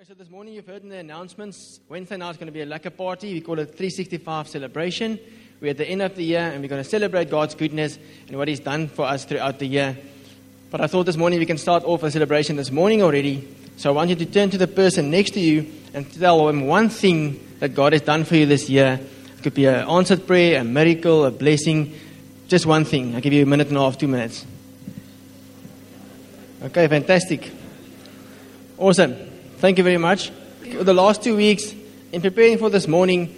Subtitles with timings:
[0.00, 2.62] Okay, so this morning you've heard in the announcements, Wednesday night is going to be
[2.62, 3.34] a lekker party.
[3.34, 5.18] We call it 365 celebration.
[5.60, 8.38] We're at the end of the year and we're going to celebrate God's goodness and
[8.38, 9.98] what He's done for us throughout the year.
[10.70, 13.46] But I thought this morning we can start off a celebration this morning already.
[13.76, 16.66] So I want you to turn to the person next to you and tell them
[16.66, 18.98] one thing that God has done for you this year.
[19.36, 21.94] It could be an answered prayer, a miracle, a blessing.
[22.48, 23.14] Just one thing.
[23.14, 24.46] I'll give you a minute and a half, two minutes.
[26.62, 27.52] Okay, fantastic.
[28.78, 29.29] Awesome.
[29.60, 30.32] Thank you very much.
[30.62, 31.74] The last two weeks,
[32.12, 33.36] in preparing for this morning,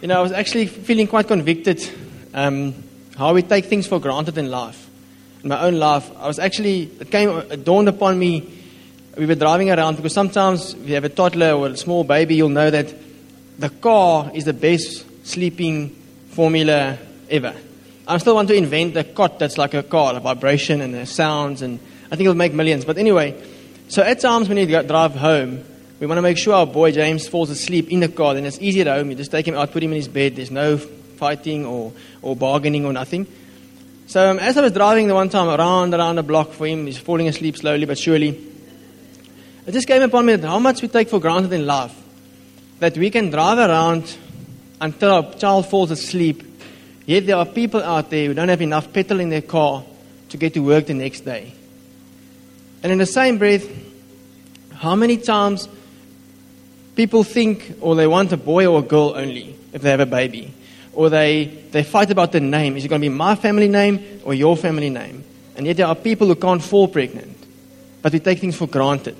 [0.00, 1.86] you know, I was actually feeling quite convicted
[2.32, 2.72] um,
[3.18, 4.88] how we take things for granted in life.
[5.42, 8.50] In my own life, I was actually, it came, it dawned upon me,
[9.18, 12.36] we were driving around because sometimes if you have a toddler or a small baby,
[12.36, 12.94] you'll know that
[13.58, 15.90] the car is the best sleeping
[16.30, 16.96] formula
[17.28, 17.54] ever.
[18.08, 21.04] I still want to invent a cot that's like a car, a vibration and the
[21.04, 22.86] sounds, and I think it'll make millions.
[22.86, 23.38] But anyway,
[23.88, 25.64] so at times when you drive home,
[25.98, 28.34] we want to make sure our boy James falls asleep in the car.
[28.34, 29.10] Then it's easy at home.
[29.10, 30.36] You just take him out, put him in his bed.
[30.36, 33.26] There's no fighting or, or bargaining or nothing.
[34.06, 36.86] So um, as I was driving the one time around around the block for him,
[36.86, 38.28] he's falling asleep slowly but surely.
[39.66, 41.94] It just came upon me that how much we take for granted in life.
[42.78, 44.16] That we can drive around
[44.80, 46.44] until our child falls asleep.
[47.04, 49.82] Yet there are people out there who don't have enough petrol in their car
[50.28, 51.55] to get to work the next day.
[52.86, 53.68] And in the same breath,
[54.74, 55.68] how many times
[56.94, 60.06] people think or they want a boy or a girl only if they have a
[60.06, 60.54] baby?
[60.92, 62.76] Or they, they fight about the name.
[62.76, 65.24] Is it going to be my family name or your family name?
[65.56, 67.36] And yet there are people who can't fall pregnant.
[68.02, 69.16] But we take things for granted.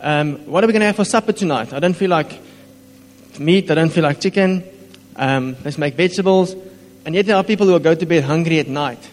[0.00, 1.74] Um, what are we going to have for supper tonight?
[1.74, 2.40] I don't feel like
[3.38, 3.70] meat.
[3.70, 4.64] I don't feel like chicken.
[5.14, 6.56] Um, let's make vegetables.
[7.04, 9.10] And yet there are people who will go to bed hungry at night.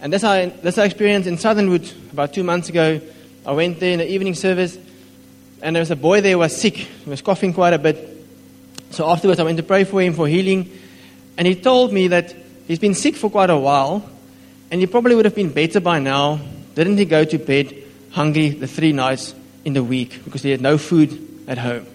[0.00, 3.00] And that's our, that's our experience in Southernwood about two months ago.
[3.44, 4.78] I went there in the evening service,
[5.60, 6.76] and there was a boy there who was sick.
[6.76, 7.96] He was coughing quite a bit.
[8.90, 10.70] So afterwards, I went to pray for him for healing.
[11.36, 12.34] And he told me that
[12.66, 14.08] he's been sick for quite a while,
[14.70, 16.40] and he probably would have been better by now.
[16.74, 17.74] Didn't he go to bed
[18.10, 19.34] hungry the three nights
[19.64, 21.86] in the week because he had no food at home?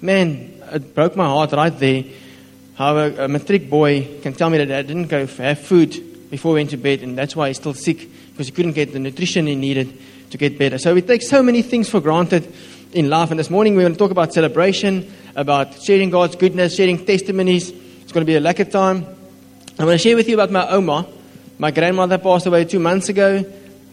[0.00, 2.04] Man, it broke my heart right there
[2.80, 6.52] how a, a matric boy can tell me that I didn't go have food before
[6.52, 8.98] he went to bed, and that's why he's still sick because he couldn't get the
[8.98, 9.92] nutrition he needed
[10.30, 10.78] to get better.
[10.78, 12.52] So we take so many things for granted
[12.92, 13.30] in life.
[13.30, 17.70] And this morning we're going to talk about celebration, about sharing God's goodness, sharing testimonies.
[17.70, 19.04] It's going to be a lekker time.
[19.78, 21.06] I'm going to share with you about my Oma.
[21.58, 23.44] My grandmother passed away two months ago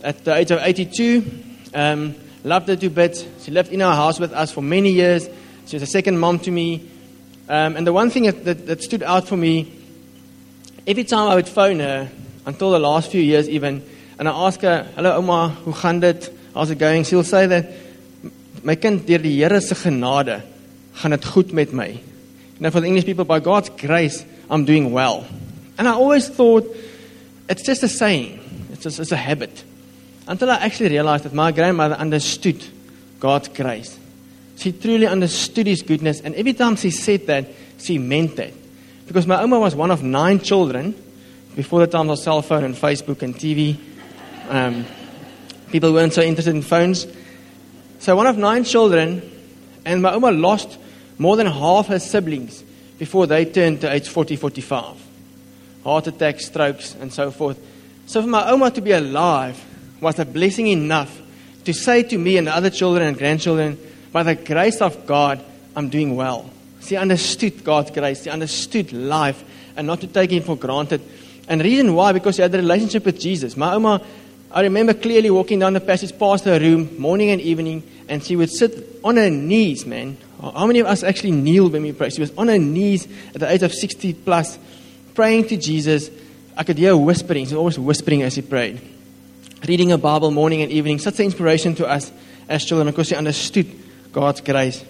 [0.03, 1.25] at the age of 82.
[1.73, 3.25] Um, loved her to bits.
[3.41, 5.27] She lived in our house with us for many years.
[5.65, 6.89] She was a second mom to me.
[7.49, 9.71] Um, and the one thing that, that, that stood out for me,
[10.85, 12.09] every time I would phone her,
[12.47, 13.83] until the last few years even.
[14.17, 16.31] And I ask her, "Hallo ouma, hoe gaan dit?
[16.53, 17.69] How's it going?" She'll say that
[18.63, 20.41] my kind deur die Here se genade
[20.95, 21.99] gaan dit goed met my.
[22.59, 25.27] Know, for the English people, by God's grace, I'm doing well.
[25.77, 26.65] And I always thought
[27.47, 28.39] it's just a saying.
[28.71, 29.63] It's just it's a habit.
[30.27, 32.63] Until I actually realized that my grandmother understood
[33.19, 33.95] God's grace.
[34.57, 37.45] She truly understood His goodness, and every time she said that,
[37.77, 38.53] she meant that.
[39.05, 40.95] Because my Oma was one of nine children,
[41.57, 43.79] before the time of cell phone and Facebook and TV,
[44.47, 44.85] um,
[45.71, 47.07] people weren't so interested in phones.
[47.97, 49.23] So one of nine children,
[49.83, 50.77] and my Oma lost
[51.17, 52.63] more than half her siblings
[52.99, 55.03] before they turned to age 40, 45.
[55.83, 57.59] Heart attacks, strokes, and so forth.
[58.05, 59.59] So for my Oma to be alive
[59.99, 61.19] was a blessing enough
[61.65, 63.79] to say to me and other children and grandchildren,
[64.11, 65.43] by the grace of God,
[65.75, 66.51] I'm doing well.
[66.81, 68.25] She understood God's grace.
[68.25, 69.43] She understood life
[69.75, 71.01] and not to take it for granted.
[71.47, 73.55] And the reason why, because she had a relationship with Jesus.
[73.55, 74.01] My Oma,
[74.51, 78.35] I remember clearly walking down the passage past her room, morning and evening, and she
[78.35, 80.17] would sit on her knees, man.
[80.41, 82.09] How many of us actually kneel when we pray?
[82.09, 84.59] She was on her knees at the age of 60 plus,
[85.15, 86.09] praying to Jesus.
[86.55, 87.45] I could hear whispering.
[87.45, 88.81] She was always whispering as she prayed.
[89.67, 90.99] Reading a Bible morning and evening.
[90.99, 92.11] Such an inspiration to us
[92.47, 93.67] as children because she understood
[94.11, 94.83] God's grace.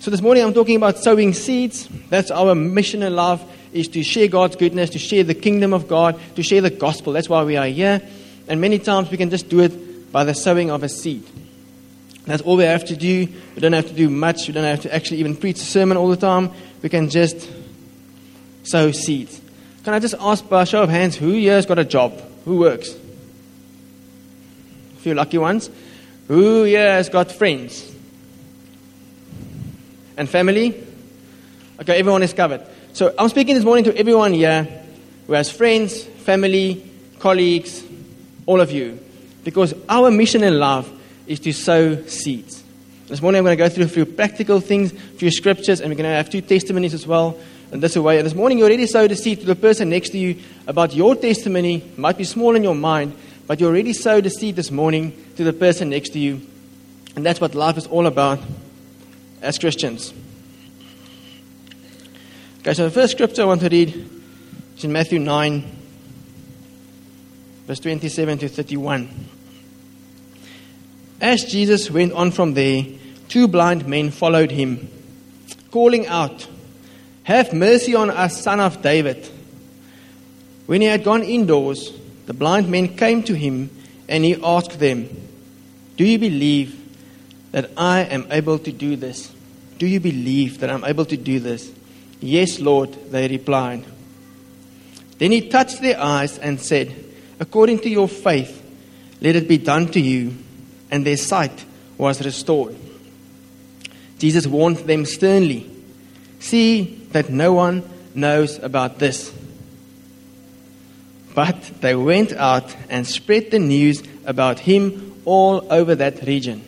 [0.00, 1.88] So this morning I'm talking about sowing seeds.
[2.08, 3.40] That's our mission in life
[3.72, 7.12] is to share God's goodness, to share the kingdom of God, to share the gospel.
[7.12, 8.02] That's why we are here.
[8.48, 11.24] And many times we can just do it by the sowing of a seed.
[12.26, 13.26] That's all we have to do.
[13.54, 14.46] We don't have to do much.
[14.46, 16.50] We don't have to actually even preach a sermon all the time.
[16.82, 17.50] We can just
[18.62, 19.40] sow seeds.
[19.84, 22.12] Can I just ask by a show of hands, who here has got a job?
[22.44, 22.94] Who works?
[24.96, 25.70] A few lucky ones.
[26.28, 27.92] Who here has got friends?
[30.16, 30.86] And family?
[31.80, 32.60] Okay, everyone is covered.
[32.94, 34.68] So I'm speaking this morning to everyone here
[35.26, 36.86] who has friends, family,
[37.20, 37.82] colleagues,
[38.44, 39.00] all of you.
[39.44, 40.90] Because our mission in life
[41.26, 42.62] is to sow seeds.
[43.06, 45.88] This morning I'm going to go through a few practical things, a few scriptures, and
[45.88, 47.40] we're going to have two testimonies as well.
[47.70, 48.18] And this way.
[48.18, 50.94] And this morning you already sowed a seed to the person next to you about
[50.94, 51.76] your testimony.
[51.76, 53.16] It might be small in your mind,
[53.46, 56.42] but you already sowed a seed this morning to the person next to you.
[57.16, 58.40] And that's what life is all about
[59.40, 60.12] as Christians.
[62.62, 64.08] Okay, so the first scripture I want to read
[64.76, 65.64] is in Matthew 9,
[67.66, 69.08] verse 27 to 31.
[71.20, 72.84] As Jesus went on from there,
[73.26, 74.88] two blind men followed him,
[75.72, 76.46] calling out,
[77.24, 79.28] Have mercy on us, son of David.
[80.66, 81.92] When he had gone indoors,
[82.26, 83.70] the blind men came to him,
[84.08, 85.08] and he asked them,
[85.96, 86.78] Do you believe
[87.50, 89.32] that I am able to do this?
[89.78, 91.72] Do you believe that I'm able to do this?
[92.22, 93.84] Yes, Lord, they replied.
[95.18, 96.94] Then he touched their eyes and said,
[97.38, 98.60] According to your faith,
[99.20, 100.34] let it be done to you.
[100.90, 101.64] And their sight
[101.98, 102.76] was restored.
[104.18, 105.72] Jesus warned them sternly
[106.42, 107.84] See that no one
[108.16, 109.32] knows about this.
[111.36, 116.64] But they went out and spread the news about him all over that region.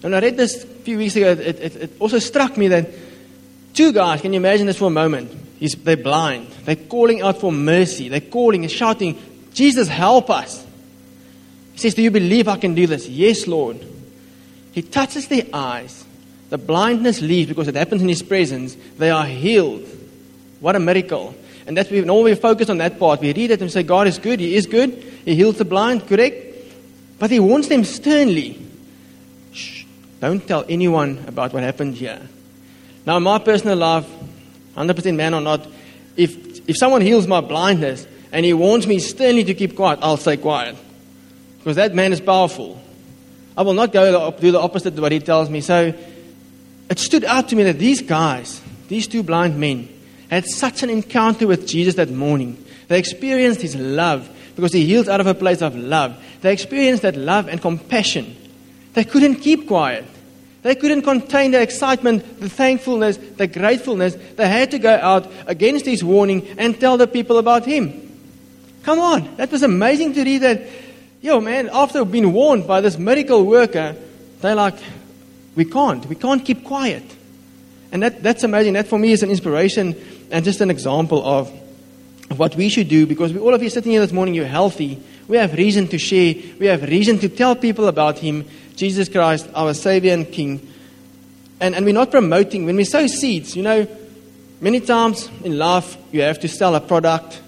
[0.00, 2.90] When I read this a few weeks ago, it, it, it also struck me that
[3.76, 5.30] two guys, can you imagine this for a moment?
[5.60, 6.48] He's, they're blind.
[6.64, 8.08] They're calling out for mercy.
[8.08, 9.20] They're calling and shouting,
[9.52, 10.66] Jesus, help us.
[11.72, 13.06] He says, Do you believe I can do this?
[13.06, 13.84] Yes, Lord.
[14.72, 16.04] He touches their eyes.
[16.50, 18.76] The blindness leaves because it happens in His presence.
[18.98, 19.86] They are healed.
[20.60, 21.34] What a miracle.
[21.66, 23.20] And that's when all we focus on that part.
[23.20, 24.40] We read it and say, God is good.
[24.40, 24.90] He is good.
[25.24, 26.36] He heals the blind, correct?
[27.18, 28.60] But He warns them sternly.
[29.52, 29.84] Shh,
[30.20, 32.20] don't tell anyone about what happened here.
[33.06, 34.06] Now, in my personal life,
[34.76, 35.66] 100% man or not,
[36.16, 40.16] if, if someone heals my blindness and he warns me sternly to keep quiet, I'll
[40.16, 40.76] stay quiet.
[41.58, 42.82] Because that man is powerful.
[43.56, 45.60] I will not go do the opposite of what he tells me.
[45.60, 45.94] So
[46.90, 49.88] it stood out to me that these guys, these two blind men,
[50.28, 52.62] had such an encounter with Jesus that morning.
[52.88, 56.16] They experienced his love because he healed out of a place of love.
[56.40, 58.36] They experienced that love and compassion.
[58.94, 60.04] They couldn't keep quiet.
[60.62, 64.16] They couldn't contain the excitement, the thankfulness, the gratefulness.
[64.36, 68.02] They had to go out against his warning and tell the people about him.
[68.82, 70.62] Come on, that was amazing to read that.
[71.20, 73.96] Yo, man, after being warned by this miracle worker,
[74.40, 74.76] they're like,
[75.54, 76.06] we can't.
[76.06, 77.02] We can't keep quiet.
[77.90, 78.74] And that, that's amazing.
[78.74, 79.96] That for me is an inspiration
[80.30, 81.50] and just an example of,
[82.34, 85.00] what we should do because we, all of you sitting here this morning, you're healthy.
[85.28, 86.34] We have reason to share.
[86.58, 88.44] We have reason to tell people about Him,
[88.76, 90.72] Jesus Christ, our Savior and King.
[91.60, 93.88] And, and we're not promoting, when we sow seeds, you know,
[94.60, 97.40] many times in life you have to sell a product,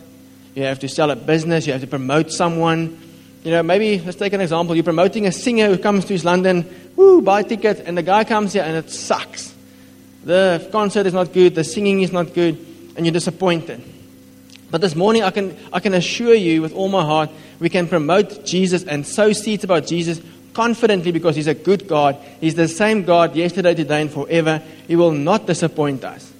[0.54, 2.98] you have to sell a business, you have to promote someone.
[3.44, 4.74] You know, maybe let's take an example.
[4.74, 6.64] You're promoting a singer who comes to East London,
[6.96, 9.54] woo, buy a ticket, and the guy comes here and it sucks.
[10.24, 12.58] The concert is not good, the singing is not good,
[12.96, 13.82] and you're disappointed.
[14.70, 17.86] But this morning, I can, I can assure you with all my heart, we can
[17.86, 20.20] promote Jesus and sow seeds about Jesus
[20.58, 22.16] confidently because He's a good God.
[22.40, 24.60] He's the same God yesterday, today, and forever.
[24.88, 26.32] He will not disappoint us.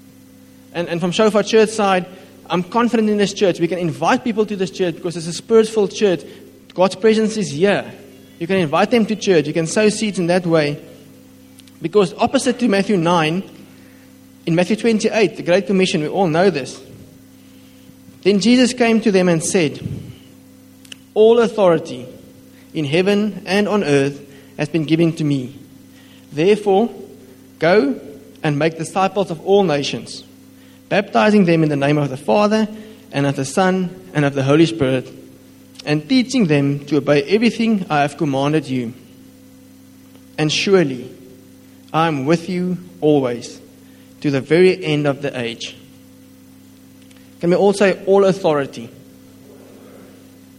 [0.72, 2.04] And, and from Shofar Church side,
[2.50, 3.60] I'm confident in this church.
[3.60, 6.24] We can invite people to this church because it's a spirit church.
[6.74, 7.94] God's presence is here.
[8.40, 9.46] You can invite them to church.
[9.46, 10.84] You can sow seeds in that way.
[11.80, 13.48] Because opposite to Matthew 9,
[14.46, 16.82] in Matthew 28, the Great Commission, we all know this.
[18.22, 19.80] Then Jesus came to them and said,
[21.14, 22.17] All authority
[22.74, 24.24] in heaven and on earth
[24.56, 25.58] has been given to me.
[26.32, 26.90] Therefore,
[27.58, 28.00] go
[28.42, 30.24] and make disciples of all nations,
[30.88, 32.68] baptizing them in the name of the Father
[33.12, 35.10] and of the Son and of the Holy Spirit,
[35.84, 38.92] and teaching them to obey everything I have commanded you.
[40.36, 41.14] And surely
[41.92, 43.60] I am with you always
[44.20, 45.76] to the very end of the age.
[47.40, 48.90] Can we all say all authority?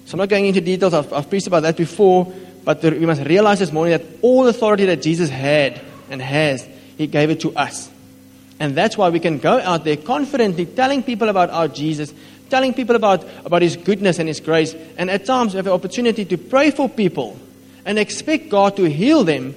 [0.10, 2.34] So I'm not going into details, I've, I've preached about that before,
[2.66, 7.06] but we must realize this morning that all authority that Jesus had and has, He
[7.06, 7.92] gave it to us.
[8.60, 12.12] And that's why we can go out there confidently telling people about our Jesus,
[12.50, 14.74] telling people about, about His goodness and His grace.
[14.98, 17.40] And at times we have the opportunity to pray for people
[17.86, 19.54] and expect God to heal them.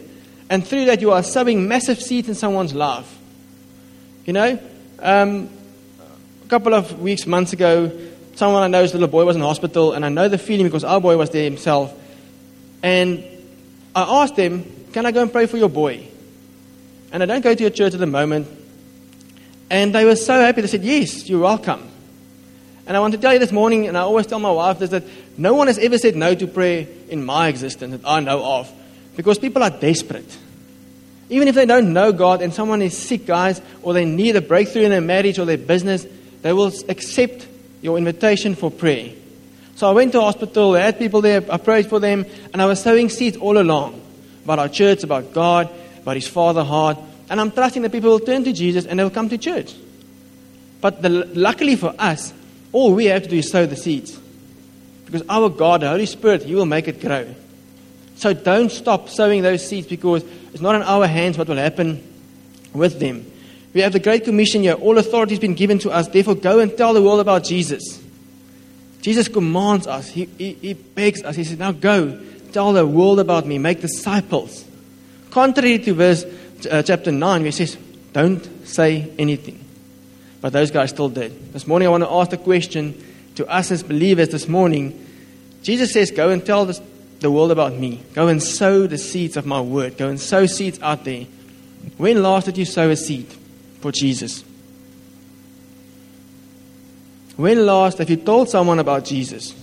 [0.51, 3.11] And through that, you are sowing massive seeds in someone's life.
[4.27, 4.61] You know,
[4.99, 5.49] um,
[6.45, 7.91] a couple of weeks, months ago,
[8.35, 11.01] someone I know's little boy was in hospital, and I know the feeling because our
[11.01, 11.93] boy was there himself.
[12.83, 13.25] And
[13.95, 16.07] I asked them, Can I go and pray for your boy?
[17.13, 18.49] And I don't go to your church at the moment.
[19.71, 20.61] And they were so happy.
[20.63, 21.89] They said, Yes, you're welcome.
[22.87, 24.91] And I want to tell you this morning, and I always tell my wife this,
[24.91, 25.05] that
[25.39, 28.73] no one has ever said no to prayer in my existence that I know of
[29.17, 30.37] because people are desperate.
[31.29, 34.41] Even if they don't know God and someone is sick, guys, or they need a
[34.41, 36.07] breakthrough in their marriage or their business,
[36.43, 37.47] they will accept
[37.83, 39.11] your invitation for prayer.
[39.75, 42.67] So I went to hospital, I had people there, I prayed for them, and I
[42.67, 44.01] was sowing seeds all along
[44.45, 45.69] about our church, about God,
[46.01, 46.99] about His Father heart.
[47.29, 49.75] And I'm trusting that people will turn to Jesus and they'll come to church.
[50.81, 52.33] But the, luckily for us,
[52.73, 54.19] all we have to do is sow the seeds.
[55.05, 57.35] Because our God, the Holy Spirit, He will make it grow.
[58.17, 60.23] So don't stop sowing those seeds because
[60.53, 62.03] it's not in our hands what will happen
[62.73, 63.32] with them.
[63.75, 64.75] We have the Great Commission here.
[64.75, 66.09] All authority has been given to us.
[66.09, 68.03] Therefore, go and tell the world about Jesus.
[69.01, 70.09] Jesus commands us.
[70.09, 71.37] He, he, he begs us.
[71.37, 72.21] He says, Now go,
[72.53, 74.65] tell the world about me, make disciples.
[75.31, 76.25] Contrary to verse
[76.71, 77.77] uh, chapter 9, where he says,
[78.13, 79.65] Don't say anything.
[80.43, 81.53] But those guys still did.
[81.53, 83.03] This morning, I want to ask the question
[83.37, 85.07] to us as believers this morning.
[85.63, 86.81] Jesus says, Go and tell this,
[87.21, 88.03] the world about me.
[88.13, 89.97] Go and sow the seeds of my word.
[89.97, 91.25] Go and sow seeds out there.
[91.97, 93.29] When last did you sow a seed
[93.83, 94.45] for Jesus?
[97.37, 99.55] When last have you told someone about Jesus?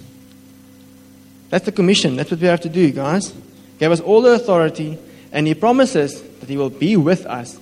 [1.49, 2.15] That's the commission.
[2.15, 3.29] That's what we have to do, guys.
[3.31, 4.99] He gave us all the authority,
[5.31, 7.59] and He promises that He will be with us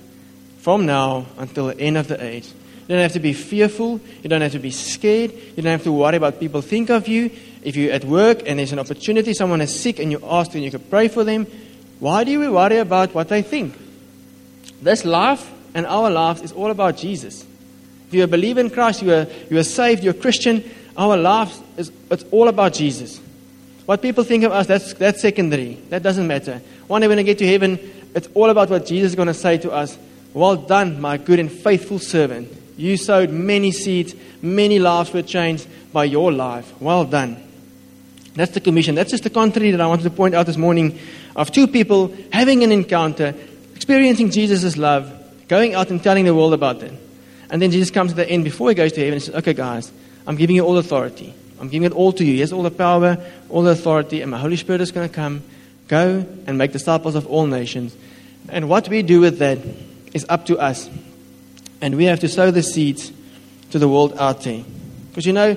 [0.58, 2.48] from now until the end of the age.
[2.88, 4.00] You don't have to be fearful.
[4.22, 5.32] You don't have to be scared.
[5.32, 7.30] You don't have to worry about people think of you.
[7.62, 10.64] If you're at work and there's an opportunity, someone is sick and you ask and
[10.64, 11.46] you can pray for them,
[12.00, 13.76] why do we worry about what they think?
[14.80, 17.44] This life and our lives is all about Jesus.
[18.08, 20.64] If you believe in Christ, you are, you are saved, you're a Christian,
[20.96, 23.20] our lives is it's all about Jesus.
[23.86, 25.74] What people think of us, that's, that's secondary.
[25.88, 26.60] That doesn't matter.
[26.88, 27.78] One day when I get to heaven,
[28.14, 29.96] it's all about what Jesus is going to say to us.
[30.34, 32.52] Well done, my good and faithful servant.
[32.76, 36.80] You sowed many seeds, many lives were changed by your life.
[36.80, 37.42] Well done.
[38.34, 38.94] That's the commission.
[38.94, 40.98] That's just the contrary that I wanted to point out this morning
[41.34, 43.34] of two people having an encounter,
[43.74, 45.12] experiencing Jesus' love,
[45.48, 46.92] going out and telling the world about it.
[47.50, 49.54] And then Jesus comes to the end before he goes to heaven and says, Okay,
[49.54, 49.90] guys,
[50.26, 51.34] I'm giving you all authority.
[51.58, 52.34] I'm giving it all to you.
[52.34, 55.14] He has all the power, all the authority, and my Holy Spirit is going to
[55.14, 55.42] come.
[55.88, 57.96] Go and make disciples of all nations.
[58.50, 59.58] And what we do with that
[60.12, 60.88] is up to us.
[61.80, 63.10] And we have to sow the seeds
[63.70, 64.62] to the world out there.
[65.08, 65.56] Because you know,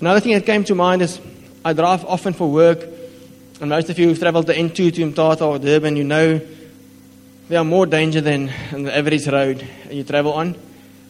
[0.00, 1.20] another thing that came to mind is
[1.64, 2.82] I drive often for work.
[3.60, 6.40] And most of you who've traveled the N2 to Mthatha or Durban, you know
[7.50, 10.54] there are more danger than on the average road you travel on.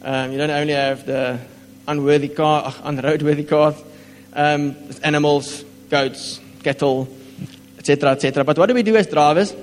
[0.01, 1.39] Um, you don't only have the
[1.87, 3.75] unworthy car, unroadworthy cars,
[4.33, 7.07] um, animals, goats, cattle,
[7.77, 8.43] etc., etc.
[8.43, 9.53] But what do we do as drivers?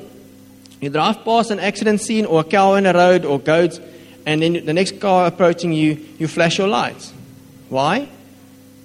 [0.80, 3.80] You drive past an accident scene or a cow in the road or goats,
[4.24, 7.12] and then the next car approaching you, you flash your lights.
[7.70, 8.08] Why?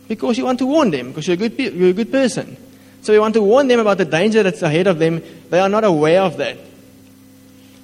[0.07, 2.57] Because you want to warn them, because you're a good, you're a good person.
[3.03, 5.21] So you want to warn them about the danger that's ahead of them.
[5.51, 6.57] They are not aware of that.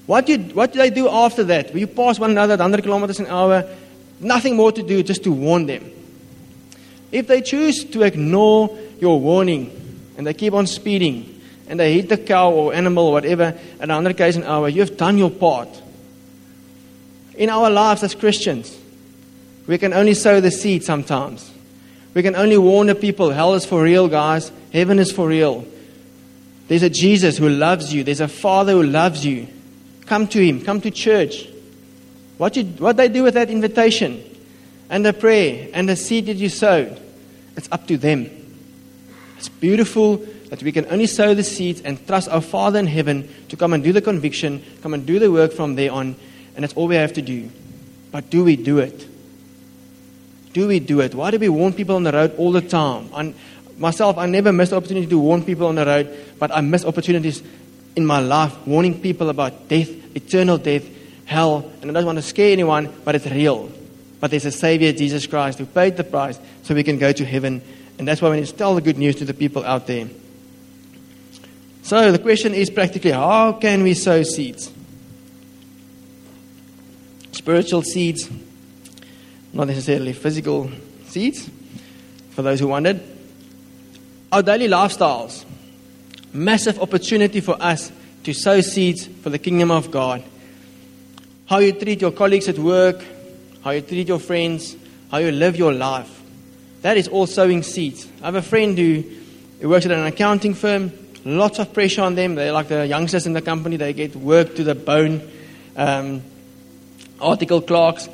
[0.09, 1.75] What do, you, what they do after that?
[1.75, 3.69] You pass one another at 100 kilometers an hour,
[4.19, 5.91] nothing more to do, just to warn them.
[7.11, 9.69] If they choose to ignore your warning
[10.17, 13.43] and they keep on speeding and they hit the cow or animal or whatever
[13.79, 15.69] at 100 km an hour, you have done your part
[17.35, 18.75] in our lives as Christians,
[19.67, 21.49] we can only sow the seed sometimes.
[22.15, 24.51] We can only warn the people hell is for real, guys.
[24.73, 25.65] Heaven is for real.
[26.67, 29.47] There's a Jesus who loves you, there's a Father who loves you.
[30.09, 31.47] Come to Him, come to church.
[32.39, 34.23] What, you, what they do with that invitation
[34.89, 36.99] and the prayer and the seed that you sowed,
[37.55, 38.27] it's up to them.
[39.37, 40.17] It's beautiful
[40.49, 43.71] that we can only sow the seeds and trust our Father in heaven to come
[43.71, 46.15] and do the conviction, come and do the work from there on
[46.55, 47.47] and that's all we have to do.
[48.11, 49.07] But do we do it?
[50.53, 51.13] Do we do it?
[51.13, 53.11] Why do we warn people on the road all the time?
[53.13, 53.35] And
[53.77, 57.43] myself, I never miss opportunity to warn people on the road, but I miss opportunities
[57.99, 60.85] in my life warning people about death, eternal death,
[61.25, 61.71] hell.
[61.81, 63.71] And I don't want to scare anyone, but it's real.
[64.19, 67.25] But there's a Savior, Jesus Christ, who paid the price so we can go to
[67.25, 67.61] heaven.
[67.97, 70.07] And that's why we need to tell the good news to the people out there.
[71.83, 74.71] So the question is practically how can we sow seeds?
[77.39, 78.29] spiritual seeds,
[79.53, 80.69] not necessarily physical
[81.05, 81.49] seeds,
[82.31, 83.01] for those who wondered.
[84.31, 85.45] Our daily lifestyles,
[86.33, 87.91] massive opportunity for us
[88.23, 90.23] to sow seeds for the kingdom of God.
[91.47, 93.03] How you treat your colleagues at work,
[93.63, 94.75] how you treat your friends,
[95.11, 96.21] how you live your life.
[96.81, 98.07] That is all sowing seeds.
[98.21, 99.03] I have a friend who,
[99.59, 100.91] who works at an accounting firm,
[101.25, 102.35] lots of pressure on them.
[102.35, 105.29] They're like the youngsters in the company, they get work to the bone.
[105.75, 106.21] Um,
[107.21, 108.09] article clerks.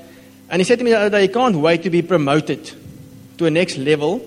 [0.49, 2.71] And he said to me the other day, he can't wait to be promoted
[3.37, 4.19] to a next level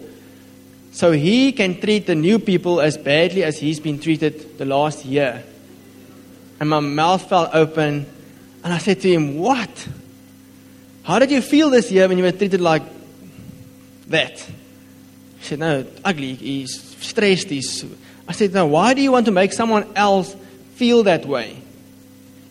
[0.92, 5.04] so he can treat the new people as badly as he's been treated the last
[5.04, 5.45] year.
[6.61, 8.07] and my mouth fell open.
[8.64, 9.88] And I said to him, What?
[11.02, 12.83] How did you feel this year when you were treated like
[14.09, 14.38] that?
[15.38, 16.35] He said, No, ugly.
[16.35, 17.49] He's stressed.
[17.49, 17.85] He's.
[18.26, 20.35] I said, No, why do you want to make someone else
[20.75, 21.62] feel that way?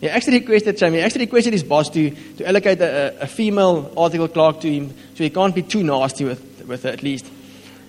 [0.00, 4.28] He actually requested He actually requested his boss to, to allocate a, a female article
[4.28, 7.26] clerk to him so he can't be too nasty with, with her at least.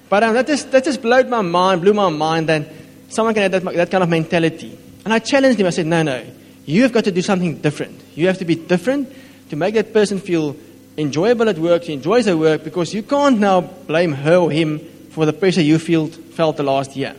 [0.10, 2.68] But um, that, just, that just blew my mind, blew my mind that
[3.10, 4.78] someone can have that, that kind of mentality.
[5.06, 5.68] And I challenged him.
[5.68, 6.26] I said, no, no.
[6.66, 8.02] You have got to do something different.
[8.16, 9.12] You have to be different
[9.50, 10.56] to make that person feel
[10.98, 14.80] enjoyable at work, he enjoys her work, because you can't now blame her or him
[15.12, 17.16] for the pressure you feel, felt the last year.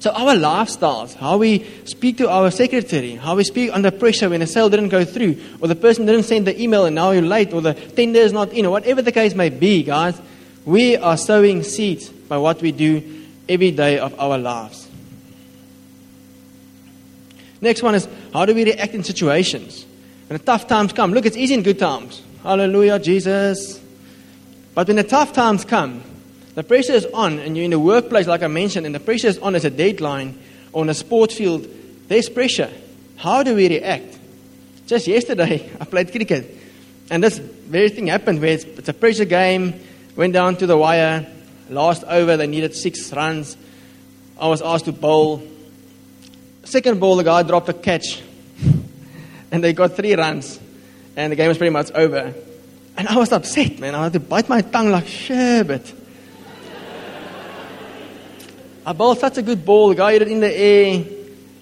[0.00, 4.42] So our lifestyles, how we speak to our secretary, how we speak under pressure when
[4.42, 7.22] a sale didn't go through, or the person didn't send the email and now you're
[7.22, 10.20] late, or the tender is not in, or whatever the case may be, guys,
[10.64, 14.88] we are sowing seeds by what we do every day of our lives.
[17.60, 19.86] Next one is how do we react in situations?
[20.28, 22.22] When the tough times come, look, it's easy in good times.
[22.42, 23.80] Hallelujah, Jesus.
[24.74, 26.02] But when the tough times come,
[26.54, 29.28] the pressure is on, and you're in the workplace, like I mentioned, and the pressure
[29.28, 30.38] is on as a deadline,
[30.72, 31.66] or on a sports field,
[32.08, 32.70] there's pressure.
[33.16, 34.18] How do we react?
[34.86, 36.54] Just yesterday, I played cricket,
[37.10, 39.80] and this very thing happened where it's, it's a pressure game,
[40.16, 41.26] went down to the wire,
[41.68, 43.56] last over, they needed six runs.
[44.38, 45.42] I was asked to bowl.
[46.64, 48.22] Second ball, the guy dropped a catch,
[49.50, 50.58] and they got three runs,
[51.16, 52.34] and the game was pretty much over.
[52.96, 53.94] And I was upset, man.
[53.94, 55.92] I had to bite my tongue like sherbet.
[58.86, 59.88] I bowled such a good ball.
[59.88, 61.04] The guy hit it in the air.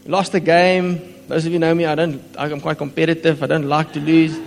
[0.05, 1.25] Lost the game.
[1.29, 2.23] Those of you know me, I don't.
[2.37, 3.43] I'm quite competitive.
[3.43, 4.39] I don't like to lose.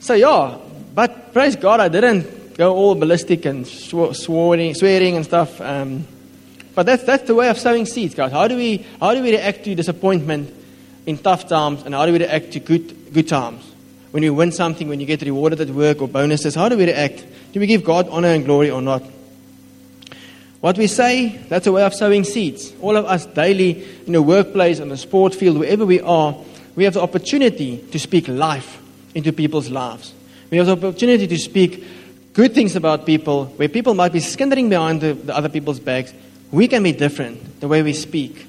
[0.00, 0.58] So yeah,
[0.94, 5.62] but praise God, I didn't go all ballistic and swearing, swearing and stuff.
[5.62, 6.06] Um,
[6.74, 8.32] but that's that's the way of sowing seeds, guys.
[8.32, 10.54] How do we how do we react to disappointment
[11.06, 13.64] in tough times, and how do we react to good good times?
[14.10, 16.84] When we win something, when you get rewarded at work or bonuses, how do we
[16.84, 17.24] react?
[17.52, 19.04] Do we give God honor and glory or not?
[20.60, 22.74] What we say, that's a way of sowing seeds.
[22.82, 26.36] All of us daily in the workplace, on the sport field, wherever we are,
[26.76, 28.82] we have the opportunity to speak life
[29.14, 30.12] into people's lives.
[30.50, 31.82] We have the opportunity to speak
[32.32, 36.12] good things about people, where people might be skittering behind the, the other people's backs.
[36.50, 38.46] We can be different the way we speak.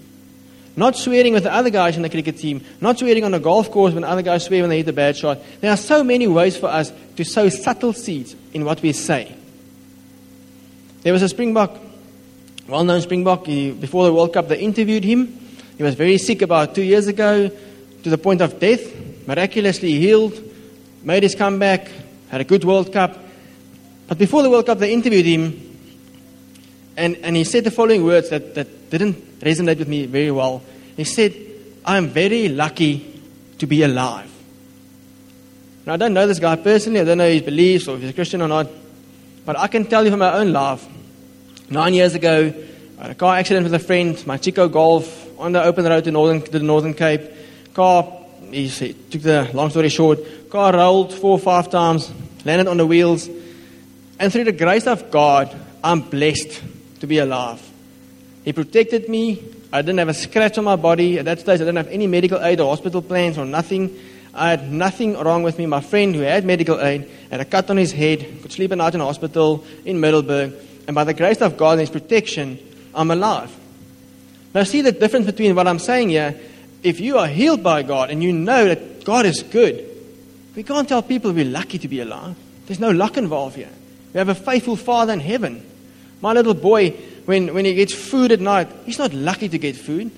[0.75, 3.69] Not swearing with the other guys in the cricket team, not swearing on a golf
[3.69, 5.39] course when the other guys swear when they hit a bad shot.
[5.59, 9.35] There are so many ways for us to sow subtle seeds in what we say.
[11.03, 11.77] There was a Springbok
[12.71, 13.45] well known Springbok.
[13.45, 15.27] He, before the World Cup, they interviewed him.
[15.77, 18.81] He was very sick about two years ago to the point of death,
[19.27, 20.39] miraculously healed,
[21.03, 21.91] made his comeback,
[22.29, 23.17] had a good World Cup.
[24.07, 25.77] But before the World Cup, they interviewed him,
[26.97, 30.61] and, and he said the following words that, that didn't resonate with me very well.
[30.97, 31.35] He said,
[31.85, 33.19] I'm very lucky
[33.59, 34.29] to be alive.
[35.85, 38.09] Now, I don't know this guy personally, I don't know his beliefs or if he's
[38.09, 38.67] a Christian or not,
[39.45, 40.85] but I can tell you from my own life
[41.71, 42.53] Nine years ago,
[42.99, 46.03] I had a car accident with a friend, my Chico Golf, on the open road
[46.03, 47.21] to, northern, to the Northern Cape.
[47.73, 48.11] Car,
[48.51, 48.67] he
[49.09, 52.11] took the long story short, car rolled four or five times,
[52.43, 53.29] landed on the wheels,
[54.21, 55.53] and through the grace of God,
[55.83, 56.61] I'm blessed
[57.01, 57.61] to be alive.
[58.45, 59.43] He protected me.
[59.73, 61.19] I didn't have a scratch on my body.
[61.19, 63.99] At that stage, I didn't have any medical aid or hospital plans or nothing.
[64.33, 65.65] I had nothing wrong with me.
[65.65, 68.77] My friend who had medical aid had a cut on his head, could sleep at
[68.77, 70.53] night in a hospital in Middelburg
[70.87, 72.59] and by the grace of God and His protection,
[72.93, 73.55] I'm alive.
[74.53, 76.39] Now, see the difference between what I'm saying here.
[76.83, 79.87] If you are healed by God and you know that God is good,
[80.55, 82.35] we can't tell people we're lucky to be alive.
[82.65, 83.69] There's no luck involved here.
[84.13, 85.65] We have a faithful Father in heaven.
[86.21, 86.91] My little boy,
[87.25, 90.11] when, when he gets food at night, he's not lucky to get food.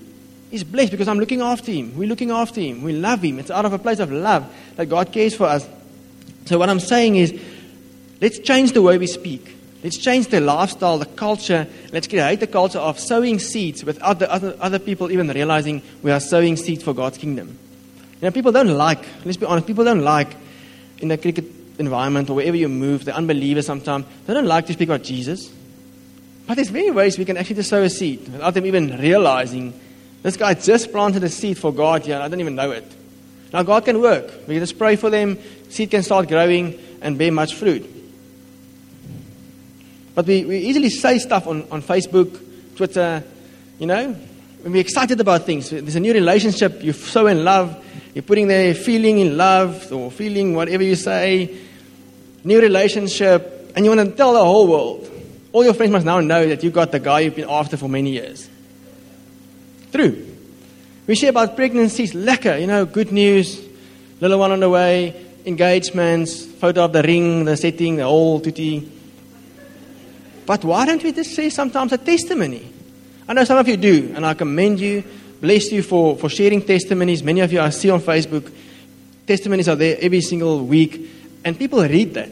[0.50, 1.96] He's blessed because I'm looking after him.
[1.96, 2.82] We're looking after him.
[2.82, 3.38] We love him.
[3.38, 5.66] It's out of a place of love that God cares for us.
[6.46, 7.40] So, what I'm saying is,
[8.20, 9.56] let's change the way we speak.
[9.82, 11.66] Let's change the lifestyle, the culture.
[11.92, 16.10] Let's create the culture of sowing seeds without the other, other people even realizing we
[16.10, 17.58] are sowing seeds for God's kingdom.
[18.20, 20.36] You know, people don't like, let's be honest, people don't like
[20.98, 21.44] in the cricket
[21.78, 25.52] environment or wherever you move, the unbelievers sometimes, they don't like to speak about Jesus.
[26.46, 29.78] But there's many ways we can actually just sow a seed without them even realizing
[30.22, 32.84] this guy just planted a seed for God here, I don't even know it.
[33.52, 34.32] Now, God can work.
[34.48, 37.90] We just pray for them, seed can start growing and bear much fruit.
[40.14, 43.22] But we, we easily say stuff on, on Facebook, Twitter,
[43.78, 44.12] you know,
[44.62, 45.70] when we're excited about things.
[45.70, 47.84] There's a new relationship, you're so in love,
[48.14, 51.54] you're putting there feeling in love or feeling whatever you say,
[52.44, 55.10] new relationship, and you want to tell the whole world.
[55.52, 57.88] All your friends must now know that you got the guy you've been after for
[57.88, 58.48] many years.
[59.92, 60.26] True.
[61.06, 63.60] We share about pregnancies, lekker, you know, good news,
[64.20, 68.90] little one on the way, engagements, photo of the ring, the setting, the whole tutti.
[70.46, 72.70] But why don't we just say sometimes a testimony?
[73.28, 75.04] I know some of you do, and I commend you,
[75.40, 77.22] bless you for, for sharing testimonies.
[77.22, 78.52] Many of you I see on Facebook,
[79.26, 82.30] testimonies are there every single week, and people read that.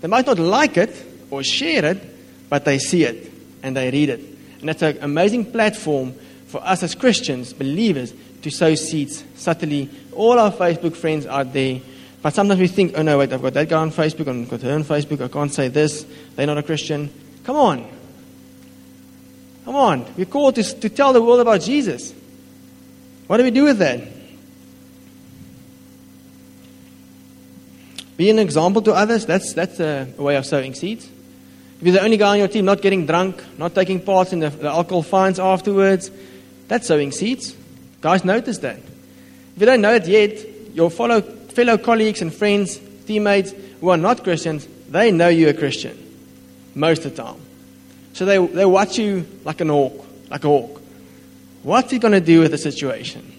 [0.00, 0.94] They might not like it
[1.30, 4.20] or share it, but they see it and they read it.
[4.60, 6.14] And that's an amazing platform
[6.46, 9.88] for us as Christians, believers, to sow seeds subtly.
[10.12, 11.80] All our Facebook friends are there.
[12.22, 14.60] But sometimes we think, oh no, wait, I've got that guy on Facebook, I've got
[14.62, 16.04] her on Facebook, I can't say this,
[16.36, 17.10] they're not a Christian.
[17.44, 17.90] Come on.
[19.64, 20.06] Come on.
[20.16, 22.12] We're called to, to tell the world about Jesus.
[23.26, 24.00] What do we do with that?
[28.20, 29.24] Be an example to others.
[29.24, 31.06] That's, that's a, way of sowing seeds.
[31.06, 34.40] If you're the only guy on your team not getting drunk, not taking part in
[34.40, 36.10] the, the alcohol fines afterwards,
[36.68, 37.56] that's sowing seeds.
[38.02, 38.76] Guys, notice that.
[38.76, 40.38] If you don't know it yet,
[40.74, 45.54] your fellow, fellow colleagues and friends, teammates who are not Christians, they know you're a
[45.54, 45.96] Christian
[46.74, 47.40] most of the time.
[48.12, 50.82] So they, they watch you like an hawk, like a hawk.
[51.62, 53.32] What's he going to do with the situation?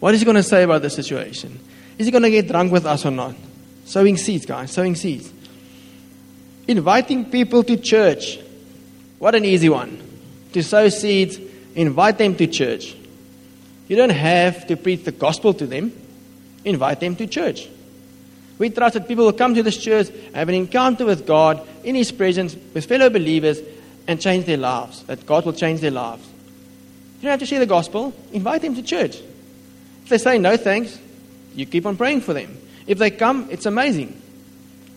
[0.00, 1.60] What is he going to say about the situation?
[1.98, 3.36] Is he going to get drunk with us or not?
[3.90, 5.32] Sowing seeds, guys, sowing seeds.
[6.68, 8.38] Inviting people to church.
[9.18, 10.00] What an easy one.
[10.52, 11.40] To sow seeds,
[11.74, 12.94] invite them to church.
[13.88, 15.92] You don't have to preach the gospel to them,
[16.64, 17.68] invite them to church.
[18.58, 21.96] We trust that people will come to this church, have an encounter with God in
[21.96, 23.58] His presence with fellow believers,
[24.06, 25.02] and change their lives.
[25.06, 26.24] That God will change their lives.
[27.16, 29.16] You don't have to share the gospel, invite them to church.
[30.04, 30.96] If they say no thanks,
[31.56, 32.56] you keep on praying for them.
[32.90, 34.20] If they come, it's amazing.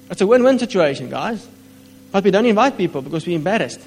[0.10, 1.48] It's a win win situation, guys.
[2.12, 3.82] But we don't invite people because we're embarrassed.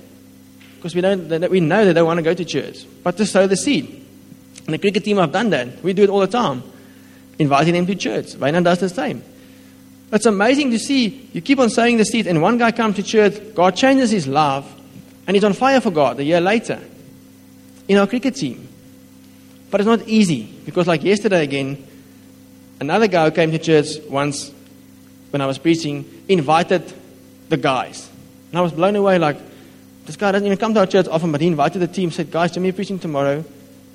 [0.77, 2.87] Because we, don't, we know they don't want to go to church.
[3.03, 4.07] But to sow the seed.
[4.64, 5.83] And the cricket team have done that.
[5.83, 6.62] We do it all the time.
[7.40, 8.37] Inviting them to church.
[8.37, 9.25] Wayne does the same.
[10.12, 13.03] It's amazing to see you keep on sowing the seed, and one guy comes to
[13.03, 14.64] church, God changes his life,
[15.27, 16.81] and he's on fire for God a year later
[17.88, 18.69] in our cricket team.
[19.69, 21.85] But it's not easy because, like yesterday again,
[22.81, 24.53] another guy who came to church once
[25.31, 26.93] when I was preaching invited
[27.49, 28.09] the guys.
[28.51, 29.37] And I was blown away like,
[30.05, 32.31] this guy doesn't even come to our church often, but he invited the team, said,
[32.31, 33.45] guys, Jimmy preaching tomorrow,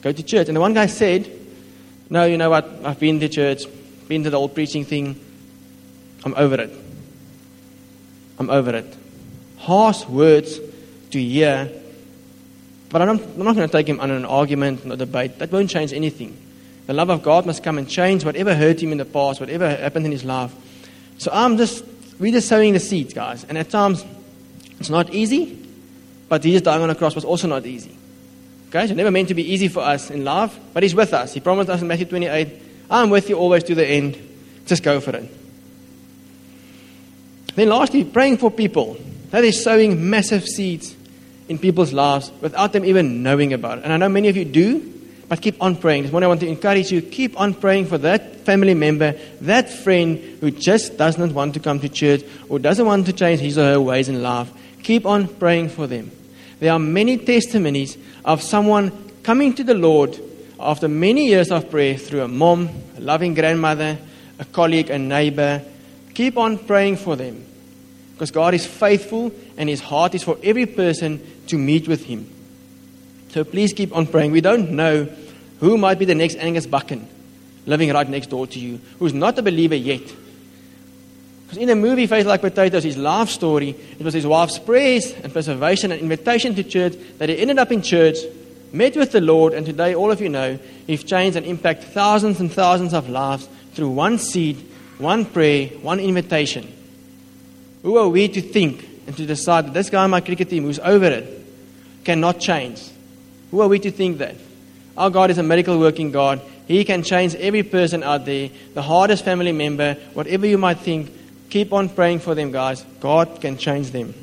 [0.02, 0.50] go to church.
[0.50, 1.30] And the one guy said,
[2.10, 3.64] no, you know what, I've been to church,
[4.08, 5.20] been to the old preaching thing,
[6.26, 6.72] I'm over it.
[8.38, 8.98] I'm over it.
[9.58, 10.60] Harsh words
[11.12, 11.72] to hear,
[12.90, 15.40] but I'm not, I'm not going to take him on an argument, a debate.
[15.40, 16.36] That won't change anything.
[16.88, 19.70] The love of God must come and change whatever hurt him in the past, whatever
[19.70, 20.54] happened in his life.
[21.18, 21.86] So I'm just,
[22.20, 23.44] we're just sowing the seeds, guys.
[23.44, 24.04] And at times,
[24.80, 25.58] it's not easy,
[26.28, 27.96] but Jesus dying on the cross was also not easy.
[28.70, 31.34] Okay, so never meant to be easy for us in love, but He's with us.
[31.34, 32.48] He promised us in Matthew 28,
[32.90, 34.18] I'm with you always to the end.
[34.66, 35.30] Just go for it.
[37.56, 38.98] Then, lastly, praying for people.
[39.32, 40.96] That is sowing massive seeds
[41.48, 43.84] in people's lives without them even knowing about it.
[43.84, 44.80] And I know many of you do,
[45.32, 46.04] but keep on praying.
[46.04, 49.70] This morning I want to encourage you keep on praying for that family member, that
[49.70, 53.40] friend who just does not want to come to church or doesn't want to change
[53.40, 54.52] his or her ways in life.
[54.84, 56.12] Keep on praying for them.
[56.60, 58.92] There are many testimonies of someone
[59.24, 60.20] coming to the Lord
[60.60, 62.68] after many years of prayer through a mom,
[62.98, 64.00] a loving grandmother,
[64.38, 65.62] a colleague, a neighbor.
[66.14, 67.46] Keep on praying for them
[68.16, 72.30] because God is faithful and His heart is for every person to meet with Him.
[73.32, 74.32] So please keep on praying.
[74.32, 75.08] We don't know
[75.62, 77.08] who might be the next Angus Buchan
[77.66, 80.02] living right next door to you, who's not a believer yet.
[80.02, 85.14] Because in a movie, Faith Like Potatoes, his life story, it was his wife's prayers
[85.14, 88.18] and preservation and invitation to church that he ended up in church,
[88.74, 92.40] met with the Lord, and today, all of you know, he's changed and impacted thousands
[92.40, 94.58] and thousands of lives through one seed,
[94.98, 96.72] one prayer, one invitation.
[97.84, 100.64] Who are we to think and to decide that this guy on my cricket team
[100.64, 101.46] who's over it
[102.04, 102.91] cannot change?
[103.52, 104.36] Who are we to think that?
[104.98, 106.42] Our God is a miracle working God.
[106.68, 111.12] He can change every person out there, the hardest family member, whatever you might think.
[111.50, 112.86] Keep on praying for them, guys.
[113.00, 114.14] God can change them.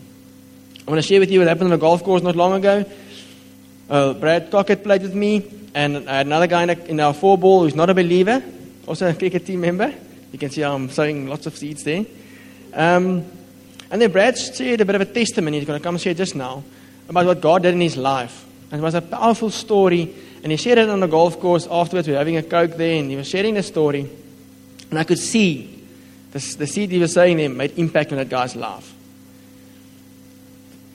[0.87, 2.85] I want to share with you what happened on the golf course not long ago.
[3.91, 7.13] Uh, Brad Cockett played with me, and I had another guy in, a, in our
[7.13, 8.43] four ball who's not a believer,
[8.87, 9.93] also a cricket team member.
[10.33, 12.07] You can see I'm sowing lots of seeds there.
[12.73, 13.25] Um,
[13.91, 15.59] and then Brad shared a bit of a testimony.
[15.59, 16.63] He's going to come share just now
[17.09, 18.47] about what God did in his life.
[18.71, 20.15] And it was a powerful story.
[20.43, 22.07] And he shared it on the golf course afterwards.
[22.07, 24.09] We were having a Coke there, and he was sharing the story.
[24.91, 25.85] And I could see
[26.33, 28.95] the, the seed he was saying there made impact on that guy's life.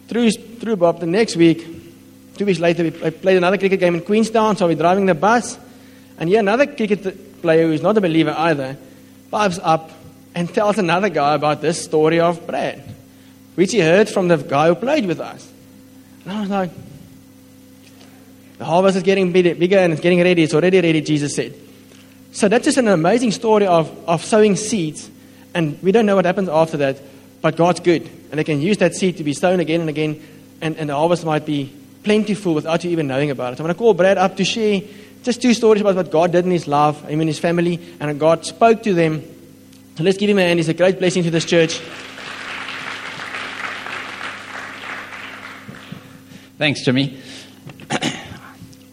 [0.08, 1.66] Through, through Bob, the next week,
[2.38, 5.58] two weeks later, we played another cricket game in Queenstown, so we're driving the bus.
[6.18, 8.78] And here, another cricket player who's not a believer either
[9.32, 9.92] pipes up
[10.36, 12.84] and tells another guy about this story of Brad,
[13.56, 15.52] which he heard from the guy who played with us.
[16.24, 16.70] And I was like,
[18.58, 20.44] the harvest is getting bigger and it's getting ready.
[20.44, 21.54] It's already ready, Jesus said.
[22.32, 25.10] So that's just an amazing story of, of sowing seeds.
[25.54, 27.00] And we don't know what happens after that,
[27.42, 28.10] but God's good.
[28.32, 30.22] And they can use that seed to be sown again and again,
[30.62, 31.72] and, and the harvest might be
[32.04, 33.60] plentiful without you even knowing about it.
[33.60, 34.82] I'm going to call Brad up to share
[35.22, 38.20] just two stories about what God did in his life, him and his family, and
[38.20, 39.24] God spoke to them.
[39.96, 40.60] So let's give him a hand.
[40.60, 41.80] He's a great blessing to this church.
[46.58, 47.20] Thanks, Jimmy.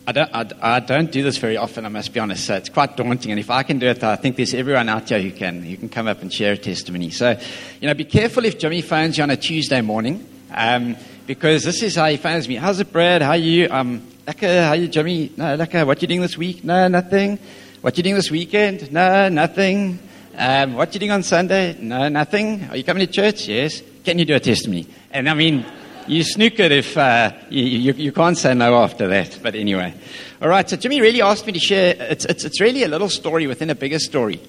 [0.07, 2.47] I don't, I, I, don't do this very often, I must be honest.
[2.47, 3.31] So it's quite daunting.
[3.31, 5.77] And if I can do it, I think there's everyone out there who can, who
[5.77, 7.11] can come up and share a testimony.
[7.11, 7.39] So,
[7.81, 11.83] you know, be careful if Jimmy phones you on a Tuesday morning, um, because this
[11.83, 12.57] is how he phones me.
[12.57, 13.23] How's it, Brad?
[13.23, 13.69] How you?
[13.71, 15.33] Um, lekker, how are you, Jimmy?
[15.37, 15.87] No, lekker.
[15.87, 16.65] What you doing this week?
[16.65, 17.39] No, nothing.
[17.83, 18.91] What you doing this weekend?
[18.91, 19.99] No, nothing.
[20.37, 21.77] Um, what you doing on Sunday?
[21.79, 22.69] No, nothing.
[22.71, 23.47] Are you coming to church?
[23.47, 23.83] Yes.
[24.05, 24.87] Can you do a testimony?
[25.11, 25.65] And I mean,
[26.07, 29.39] you snook it if uh, you, you, you, can't say no after that.
[29.43, 29.95] But anyway.
[30.43, 31.97] All right, so Jimmy really asked me to share.
[31.99, 34.41] It's, it's, it's really a little story within a bigger story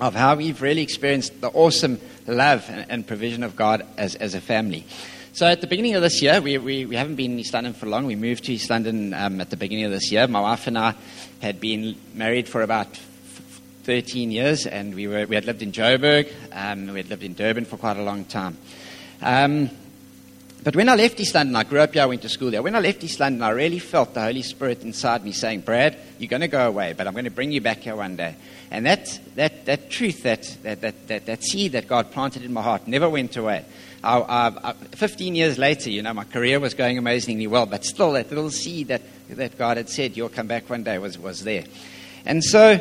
[0.00, 4.34] of how we've really experienced the awesome love and, and provision of God as, as
[4.34, 4.86] a family.
[5.32, 7.72] So at the beginning of this year, we, we, we haven't been in East London
[7.72, 8.06] for long.
[8.06, 10.26] We moved to East London um, at the beginning of this year.
[10.26, 10.94] My wife and I
[11.40, 12.88] had been married for about
[13.84, 16.32] 13 years, and we, were, we had lived in Joburg.
[16.52, 18.58] Um, we had lived in Durban for quite a long time.
[19.22, 19.70] Um,
[20.68, 22.62] but when I left East London, I grew up here, I went to school there.
[22.62, 25.98] When I left East London, I really felt the Holy Spirit inside me saying, Brad,
[26.18, 28.36] you're going to go away, but I'm going to bring you back here one day.
[28.70, 32.60] And that, that, that truth, that, that, that, that, seed that God planted in my
[32.60, 33.64] heart never went away.
[34.04, 37.82] I, I, I, 15 years later, you know, my career was going amazingly well, but
[37.82, 39.00] still that little seed that,
[39.30, 41.64] that God had said, you'll come back one day, was, was there.
[42.26, 42.74] And so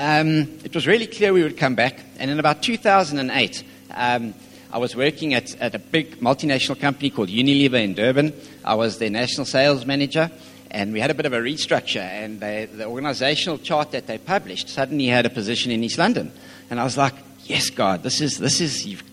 [0.00, 2.00] um, it was really clear we would come back.
[2.18, 4.32] And in about 2008, um,
[4.72, 8.32] I was working at, at a big multinational company called Unilever in Durban.
[8.64, 10.30] I was their national sales manager,
[10.70, 12.00] and we had a bit of a restructure.
[12.00, 16.32] And they, the organizational chart that they published suddenly had a position in East London.
[16.70, 17.12] And I was like,
[17.44, 19.04] yes, God, this is, this is you've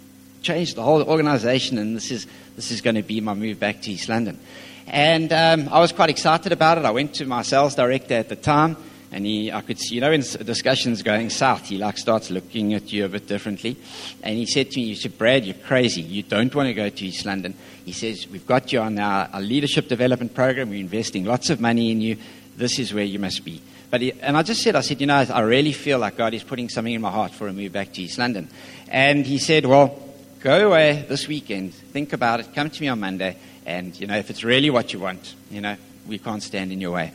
[0.42, 3.82] changed the whole organization, and this is, this is going to be my move back
[3.82, 4.40] to East London.
[4.88, 6.86] And um, I was quite excited about it.
[6.86, 8.78] I went to my sales director at the time
[9.12, 12.74] and he, I could see, you know, in discussions going south, he like starts looking
[12.76, 13.76] at you a bit differently.
[14.22, 16.02] And he said to me, he said, Brad, you're crazy.
[16.02, 17.56] You don't want to go to East London.
[17.86, 20.70] He says, we've got you on our, our leadership development program.
[20.70, 22.18] We're investing lots of money in you.
[22.56, 23.62] This is where you must be.
[23.90, 26.34] But he, and I just said, I said, you know, I really feel like God
[26.36, 28.48] is putting something in my heart for a move back to East London.
[28.90, 30.00] And he said, well,
[30.42, 34.18] go away this weekend, think about it, come to me on Monday, and, you know,
[34.18, 35.76] if it's really what you want, you know,
[36.08, 37.14] we can't stand in your way.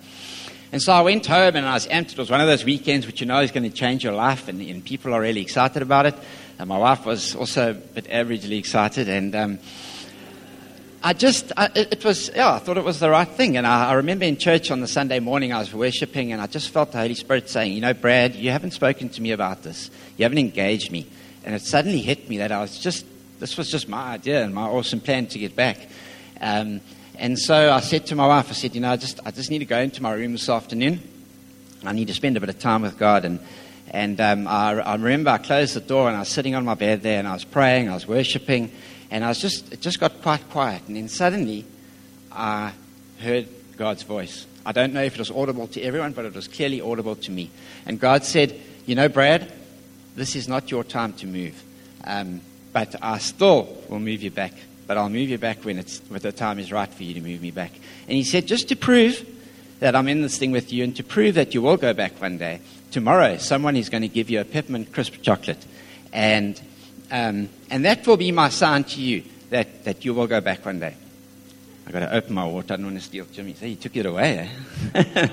[0.73, 2.13] And so I went home and I was amped.
[2.13, 4.49] It was one of those weekends which you know is going to change your life,
[4.49, 6.15] and, and people are really excited about it.
[6.59, 9.59] And my wife was also a bit averagely excited, and um,
[11.07, 13.59] I just, I, it, was, yeah, I thought it was the right thing.
[13.59, 16.47] And I, I remember in church on the Sunday morning, I was worshiping, and I
[16.47, 19.63] just felt the Holy Spirit saying, You know, Brad, you haven't spoken to me about
[19.63, 21.07] this, you haven't engaged me.
[21.45, 23.05] And it suddenly hit me that I was just,
[23.39, 25.77] this was just my idea and my awesome plan to get back.
[26.41, 26.81] Um,
[27.17, 29.51] and so I said to my wife, I said, you know, I just, I just
[29.51, 31.01] need to go into my room this afternoon.
[31.85, 33.25] I need to spend a bit of time with God.
[33.25, 33.41] And,
[33.91, 36.75] and um, I, I, remember I closed the door and I was sitting on my
[36.75, 38.73] bed there and I was praying, I was worshiping,
[39.11, 40.83] and I was just, it just got quite quiet.
[40.89, 41.65] And then suddenly
[42.33, 42.73] I
[43.21, 43.47] heard
[43.77, 44.47] God's voice.
[44.67, 47.31] I don't know if it was audible to everyone, but it was clearly audible to
[47.31, 47.51] me.
[47.87, 49.53] And God said, you know, Brad,
[50.17, 51.63] this is not your time to move.
[52.03, 52.41] Um,
[52.73, 54.53] but I still will move you back
[54.87, 57.21] but I'll move you back when, it's, when the time is right for you to
[57.21, 57.73] move me back.
[58.09, 59.27] And he said, just to prove
[59.81, 62.21] that I'm in this thing with you and to prove that you will go back
[62.21, 65.65] one day, tomorrow someone is going to give you a peppermint crisp chocolate.
[66.13, 66.61] And,
[67.11, 70.65] um, and that will be my sign to you that, that you will go back
[70.65, 70.95] one day.
[71.87, 72.75] I've got to open my water.
[72.75, 73.55] I don't want to steal Jimmy.
[73.55, 74.51] So he took it away.
[74.95, 75.29] Eh?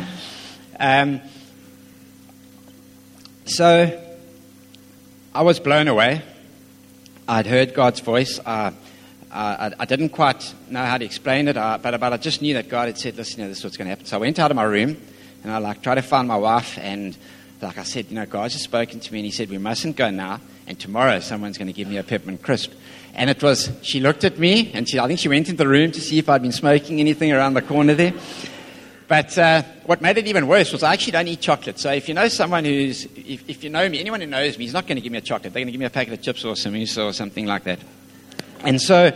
[0.80, 1.20] um,
[3.44, 4.02] so
[5.34, 6.22] I was blown away.
[7.28, 8.38] I'd heard God's voice.
[8.38, 8.72] Uh, uh,
[9.32, 12.54] I, I, didn't quite know how to explain it, uh, but, but I just knew
[12.54, 14.06] that God had said, listen, you know, this is what's going to happen.
[14.06, 14.96] So I went out of my room
[15.44, 17.16] and I like tried to find my wife and
[17.62, 19.96] like I said, you know, God just spoken to me and he said, we mustn't
[19.96, 22.72] go now and tomorrow someone's going to give me a peppermint crisp.
[23.14, 25.68] And it was, she looked at me and she, I think she went into the
[25.68, 28.14] room to see if I'd been smoking anything around the corner there.
[29.06, 31.78] But uh, what made it even worse was I actually don't eat chocolate.
[31.78, 34.64] So if you know someone who's, if, if you know me, anyone who knows me,
[34.64, 35.52] he's not going to give me a chocolate.
[35.52, 37.80] They're going to give me a packet of chips or some or something like that.
[38.64, 39.12] And so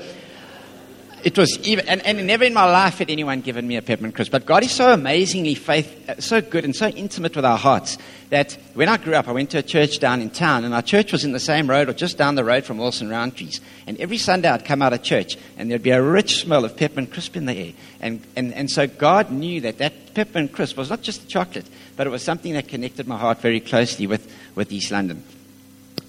[1.24, 4.14] it was even, and, and never in my life had anyone given me a peppermint
[4.14, 4.30] crisp.
[4.30, 7.96] But God is so amazingly faith, uh, so good and so intimate with our hearts
[8.28, 10.82] that when I grew up, I went to a church down in town, and our
[10.82, 13.60] church was in the same road or just down the road from Wilson Rowntrees.
[13.86, 16.76] And every Sunday I'd come out of church, and there'd be a rich smell of
[16.76, 17.72] peppermint crisp in the air.
[18.00, 22.06] And, and, and so God knew that that peppermint crisp was not just chocolate, but
[22.06, 25.24] it was something that connected my heart very closely with, with East London.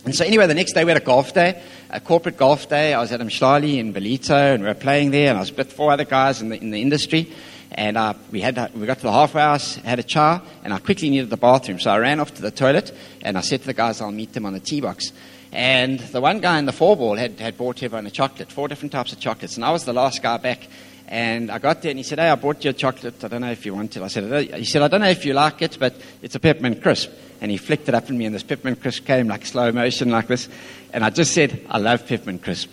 [0.04, 1.62] And so anyway, the next day we had a golf day,
[1.96, 2.94] a corporate golf day.
[2.94, 5.72] I was at Umhlali in Ballito, and we were playing there, and I was with
[5.72, 7.32] four other guys in the, in the industry.
[7.72, 10.80] And uh, we, had, we got to the halfway house, had a chow, and I
[10.80, 11.80] quickly needed the bathroom.
[11.80, 14.34] So I ran off to the toilet, and I said to the guys, I'll meet
[14.34, 15.14] them on the tee box.
[15.54, 18.68] And the one guy in the four ball had, had bought everyone a chocolate, four
[18.68, 19.56] different types of chocolates.
[19.56, 20.68] And I was the last guy back.
[21.08, 23.24] And I got there and he said, Hey, I bought you a chocolate.
[23.24, 24.02] I don't know if you want it.
[24.02, 26.82] I said, He said, I don't know if you like it, but it's a peppermint
[26.82, 27.12] crisp.
[27.42, 30.10] And he flicked it up at me and this peppermint crisp came like slow motion
[30.10, 30.50] like this.
[30.94, 32.72] And I just said, I love peppermint crisp.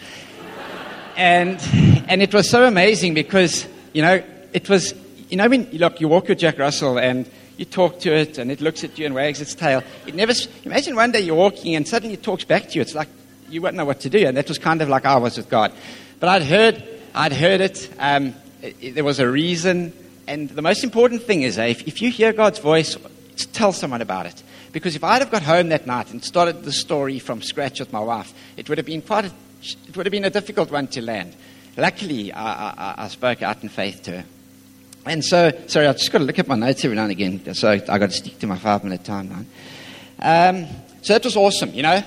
[1.16, 1.60] and,
[2.08, 4.94] and it was so amazing because, you know, it was,
[5.28, 8.50] you know, when, look, you walk with Jack Russell and you talk to it and
[8.50, 9.82] it looks at you and wags its tail.
[10.06, 10.32] It never,
[10.64, 12.80] imagine one day you're walking and suddenly it talks back to you.
[12.80, 13.08] It's like
[13.50, 14.26] you wouldn't know what to do.
[14.26, 15.72] And that was kind of like I was with God.
[16.18, 16.82] But I'd heard
[17.14, 17.90] I'd heard it.
[17.98, 18.94] Um, it, it.
[18.94, 19.92] There was a reason.
[20.26, 22.96] And the most important thing is, uh, if, if you hear God's voice,
[23.52, 24.42] tell someone about it.
[24.72, 27.92] Because if I'd have got home that night and started the story from scratch with
[27.92, 29.32] my wife, it would have been quite a,
[29.88, 31.34] it would have been a difficult one to land.
[31.76, 34.24] Luckily, I, I, I spoke out in faith to her.
[35.04, 37.54] And so, sorry, I've just got to look at my notes every now and again.
[37.54, 39.46] So I've got to stick to my five minute timeline.
[40.18, 40.66] Um,
[41.02, 42.02] so that was awesome, you know.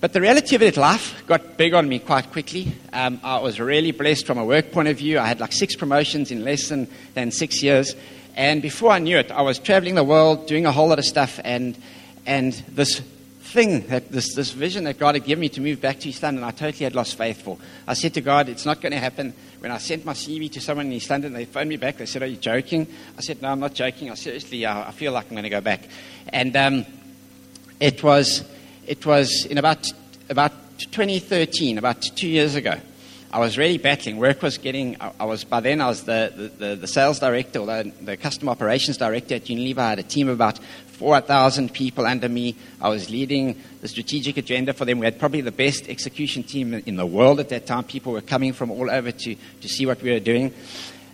[0.00, 2.72] But the reality of it, life got big on me quite quickly.
[2.90, 5.18] Um, I was really blessed from a work point of view.
[5.18, 7.94] I had like six promotions in less than, than six years.
[8.34, 11.04] And before I knew it, I was traveling the world, doing a whole lot of
[11.04, 11.38] stuff.
[11.44, 11.76] And,
[12.24, 13.00] and this
[13.42, 16.22] thing, that, this, this vision that God had given me to move back to East
[16.22, 17.58] London, I totally had lost faith for.
[17.86, 19.34] I said to God, it's not going to happen.
[19.58, 21.98] When I sent my CV to someone in East London, they phoned me back.
[21.98, 22.86] They said, Are you joking?
[23.18, 24.10] I said, No, I'm not joking.
[24.10, 25.82] I seriously, I, I feel like I'm going to go back.
[26.30, 26.86] And um,
[27.80, 28.44] it was
[28.90, 29.86] it was in about,
[30.28, 32.74] about 2013, about two years ago.
[33.32, 34.16] I was really battling.
[34.16, 37.66] Work was getting, I was, by then I was the, the, the sales director or
[37.66, 39.78] the, the customer operations director at Unilever.
[39.78, 42.56] I had a team of about 4,000 people under me.
[42.80, 44.98] I was leading the strategic agenda for them.
[44.98, 47.84] We had probably the best execution team in the world at that time.
[47.84, 50.52] People were coming from all over to, to see what we were doing.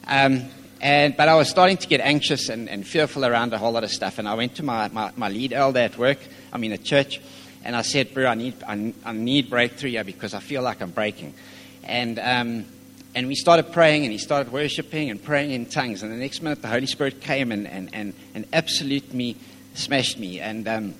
[0.07, 0.47] Um,
[0.81, 3.85] and, but I was starting to get anxious and, and, fearful around a whole lot
[3.85, 4.19] of stuff.
[4.19, 6.19] And I went to my, my, my lead elder at work,
[6.55, 7.21] I mean at church,
[7.67, 10.81] and I said, Bro, I need, I, I need breakthrough here because I feel like
[10.81, 11.35] I'm breaking.
[11.83, 12.65] And, um,
[13.13, 16.05] and we started praying, and he started worshiping and praying in tongues.
[16.05, 19.35] And the next minute, the Holy Spirit came and, and, and, and absolute me,
[19.75, 20.39] smashed me.
[20.39, 20.95] And um,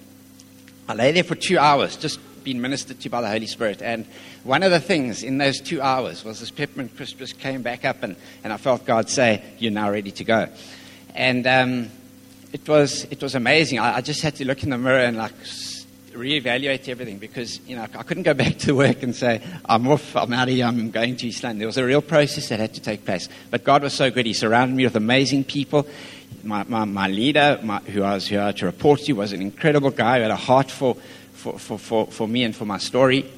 [0.89, 3.81] I lay there for two hours, just being ministered to by the Holy Spirit.
[3.81, 4.05] And
[4.43, 8.03] one of the things in those two hours was this peppermint crisp came back up,
[8.03, 10.49] and, and I felt God say, You're now ready to go.
[11.15, 11.91] And um,
[12.53, 13.79] it, was, it was amazing.
[13.79, 15.33] I, I just had to look in the mirror and like
[16.17, 20.17] reevaluate everything because you know I couldn't go back to work and say I'm off,
[20.17, 21.59] I'm out of here, I'm going to London.
[21.59, 23.29] There was a real process that had to take place.
[23.51, 25.87] But God was so good; He surrounded me with amazing people.
[26.43, 29.33] My, my, my leader, my, who I was who I had to report to, was
[29.33, 30.97] an incredible guy who had a heart for
[31.33, 33.31] for, for, for, for me and for my story,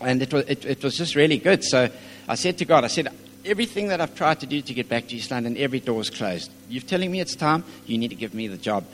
[0.00, 1.62] and it was it, it was just really good.
[1.64, 1.90] So
[2.28, 3.08] I said to God, I said.
[3.44, 6.10] Everything that I've tried to do to get back to East London, every door is
[6.10, 6.48] closed.
[6.68, 8.84] You're telling me it's time, you need to give me the job.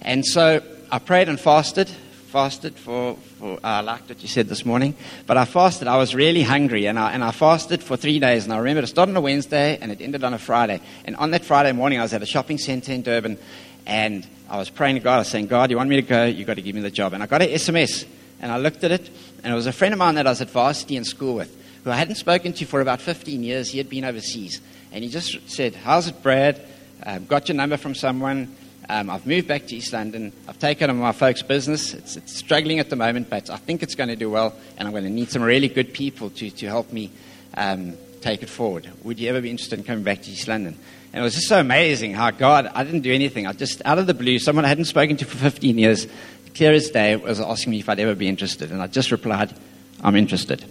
[0.00, 1.90] And so I prayed and fasted
[2.28, 4.94] fasted for, for I liked what you said this morning,
[5.26, 5.88] but I fasted.
[5.88, 8.44] I was really hungry, and I, and I fasted for three days.
[8.44, 10.80] And I remember it started on a Wednesday, and it ended on a Friday.
[11.06, 13.38] And on that Friday morning, I was at a shopping centre in Durban,
[13.86, 15.14] and I was praying to God.
[15.14, 16.26] I was saying, God, you want me to go?
[16.26, 17.14] You've got to give me the job.
[17.14, 18.04] And I got an SMS,
[18.40, 19.08] and I looked at it,
[19.42, 21.56] and it was a friend of mine that I was at varsity in school with,
[21.84, 23.70] who I hadn't spoken to for about 15 years.
[23.70, 24.60] He had been overseas.
[24.92, 26.60] And he just said, How's it, Brad?
[27.02, 28.54] Um, got your number from someone.
[28.90, 30.32] Um, I've moved back to East London.
[30.48, 31.92] I've taken on my folks' business.
[31.92, 34.88] It's, it's, struggling at the moment, but I think it's going to do well, and
[34.88, 37.10] I'm going to need some really good people to, to help me
[37.54, 38.88] um, take it forward.
[39.04, 40.78] Would you ever be interested in coming back to East London?
[41.12, 43.46] And it was just so amazing how God, I didn't do anything.
[43.46, 46.06] I just, out of the blue, someone I hadn't spoken to for 15 years,
[46.54, 48.70] clear as day, was asking me if I'd ever be interested.
[48.70, 49.54] And I just replied,
[50.02, 50.64] I'm interested.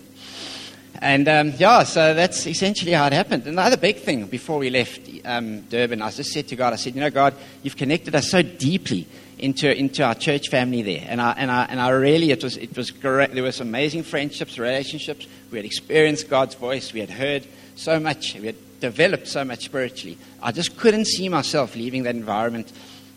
[1.00, 3.46] And um, yeah, so that's essentially how it happened.
[3.46, 6.96] Another big thing before we left um, Durban, I just said to God, I said,
[6.96, 11.06] you know, God, you've connected us so deeply into, into our church family there.
[11.08, 13.34] And I, and, I, and I really, it was, it was great.
[13.34, 15.28] There was amazing friendships, relationships.
[15.52, 16.92] We had experienced God's voice.
[16.94, 17.46] We had heard
[17.76, 18.36] so much.
[18.36, 20.18] We had developed so much spiritually.
[20.42, 22.72] I just couldn't see myself leaving that environment.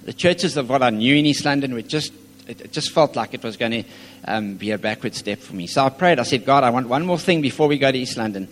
[0.04, 2.12] The churches of what I knew in East London were just
[2.50, 3.84] it, it just felt like it was going to
[4.24, 5.66] um, be a backward step for me.
[5.68, 6.18] So I prayed.
[6.18, 8.48] I said, God, I want one more thing before we go to East London.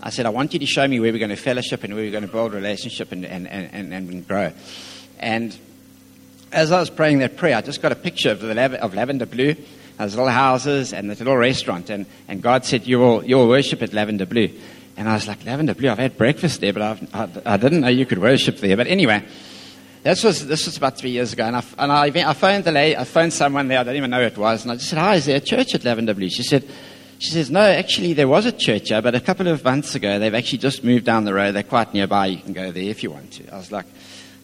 [0.00, 2.04] I said, I want you to show me where we're going to fellowship and where
[2.04, 4.52] we're going to build relationship and, and, and, and, grow.
[5.18, 5.56] And
[6.52, 8.94] as I was praying that prayer, I just got a picture of, the lav- of
[8.94, 9.56] Lavender Blue,
[9.98, 11.90] those little houses and the little restaurant.
[11.90, 14.48] And, and God said, you will, you will worship at Lavender Blue.
[14.96, 17.80] And I was like, Lavender Blue, I've had breakfast there, but I've, I, I didn't
[17.80, 18.76] know you could worship there.
[18.76, 19.24] But anyway,
[20.02, 21.44] this was, this was about three years ago.
[21.44, 24.10] And I, and I, I phoned the lady, I phoned someone there, I don't even
[24.10, 24.62] know who it was.
[24.62, 26.30] And I just said, hi, is there a church at Lavender Blue?
[26.30, 26.68] She said,
[27.18, 30.18] she says, no, actually there was a church here, but a couple of months ago
[30.18, 31.52] they've actually just moved down the road.
[31.52, 32.26] They're quite nearby.
[32.26, 33.52] You can go there if you want to.
[33.52, 33.84] I was like,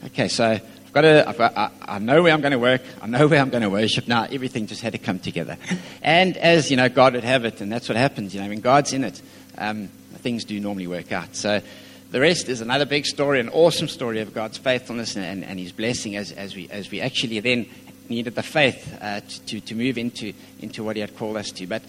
[0.05, 2.83] okay, so I've got to, I've got, I, I know where I'm going to work.
[3.01, 4.09] I know where I'm going to worship.
[4.09, 5.57] Now everything just had to come together.
[6.03, 8.61] And as, you know, God would have it, and that's what happens, you know, when
[8.61, 9.23] God's in it,
[9.57, 11.35] um, things do normally work out.
[11.35, 11.63] So
[12.11, 15.59] the rest is another big story, an awesome story of God's faithfulness and, and, and
[15.59, 17.67] His blessing as, as, we, as we actually then
[18.09, 21.67] needed the faith uh, to, to move into, into what He had called us to.
[21.67, 21.83] But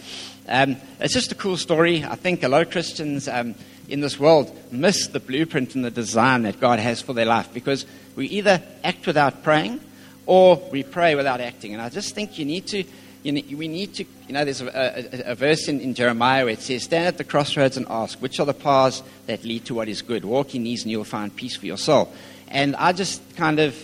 [0.47, 2.03] um, it's just a cool story.
[2.03, 3.55] I think a lot of Christians um,
[3.88, 7.53] in this world miss the blueprint and the design that God has for their life
[7.53, 9.80] because we either act without praying
[10.26, 11.74] or we pray without acting.
[11.74, 12.84] And I just think you need to.
[13.24, 16.45] You know, we need to, you know, there's a, a, a verse in, in Jeremiah
[16.45, 19.65] where it says, Stand at the crossroads and ask, which are the paths that lead
[19.65, 20.24] to what is good?
[20.24, 22.13] Walk in these and you'll find peace for your soul.
[22.47, 23.76] And I just kind of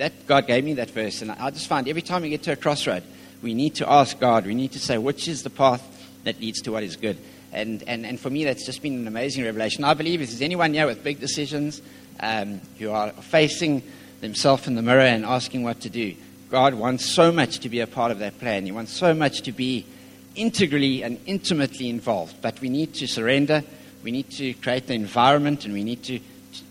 [0.00, 2.52] that God gave me that verse, and I just find every time we get to
[2.52, 3.02] a crossroad,
[3.42, 4.46] we need to ask God.
[4.46, 5.82] We need to say, which is the path
[6.24, 7.18] that leads to what is good?
[7.52, 9.84] And, and, and for me, that's just been an amazing revelation.
[9.84, 11.82] I believe if there's anyone here with big decisions
[12.20, 13.82] um, who are facing
[14.22, 16.14] themselves in the mirror and asking what to do,
[16.50, 18.66] God wants so much to be a part of that plan.
[18.66, 19.86] He wants so much to be
[20.34, 22.42] integrally and intimately involved.
[22.42, 23.62] But we need to surrender.
[24.02, 26.18] We need to create the environment, and we need to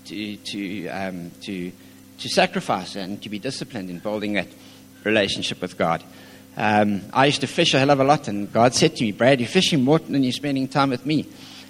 [0.06, 1.72] to to um, to
[2.18, 4.48] to sacrifice and to be disciplined in building that
[5.06, 6.04] relationship with God.
[6.58, 9.14] Um, I used to fish a hell of a lot, and God said to me,
[9.14, 11.26] Brad, you're fishing more than you're spending time with me.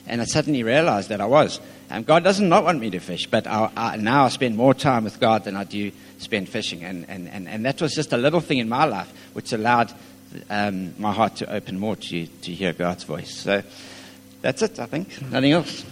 [0.08, 1.60] And I suddenly realized that I was.
[1.92, 4.74] And God doesn't not want me to fish, but I, I, now I spend more
[4.74, 6.84] time with God than I do spend fishing.
[6.84, 9.92] And, and, and, and that was just a little thing in my life which allowed
[10.50, 13.34] um, my heart to open more to, to hear God's voice.
[13.34, 13.64] So
[14.42, 15.22] that's it, I think.
[15.32, 15.86] Nothing else.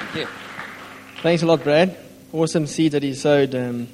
[0.00, 0.26] Thank you.
[1.22, 1.96] Thanks a lot, Brad.
[2.32, 3.88] Awesome seed that he sowed um,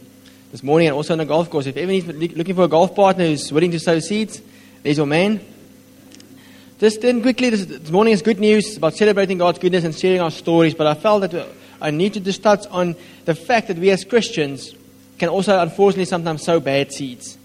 [0.50, 1.66] this morning and also on the golf course.
[1.66, 4.42] If anyone's looking for a golf partner who's willing to sow seeds,
[4.82, 5.40] there's your man.
[6.78, 10.30] Just then quickly, this morning is good news about celebrating God's goodness and sharing our
[10.30, 11.48] stories, but I felt that
[11.80, 14.74] I need to just touch on the fact that we as Christians
[15.18, 17.38] can also unfortunately sometimes sow bad seeds.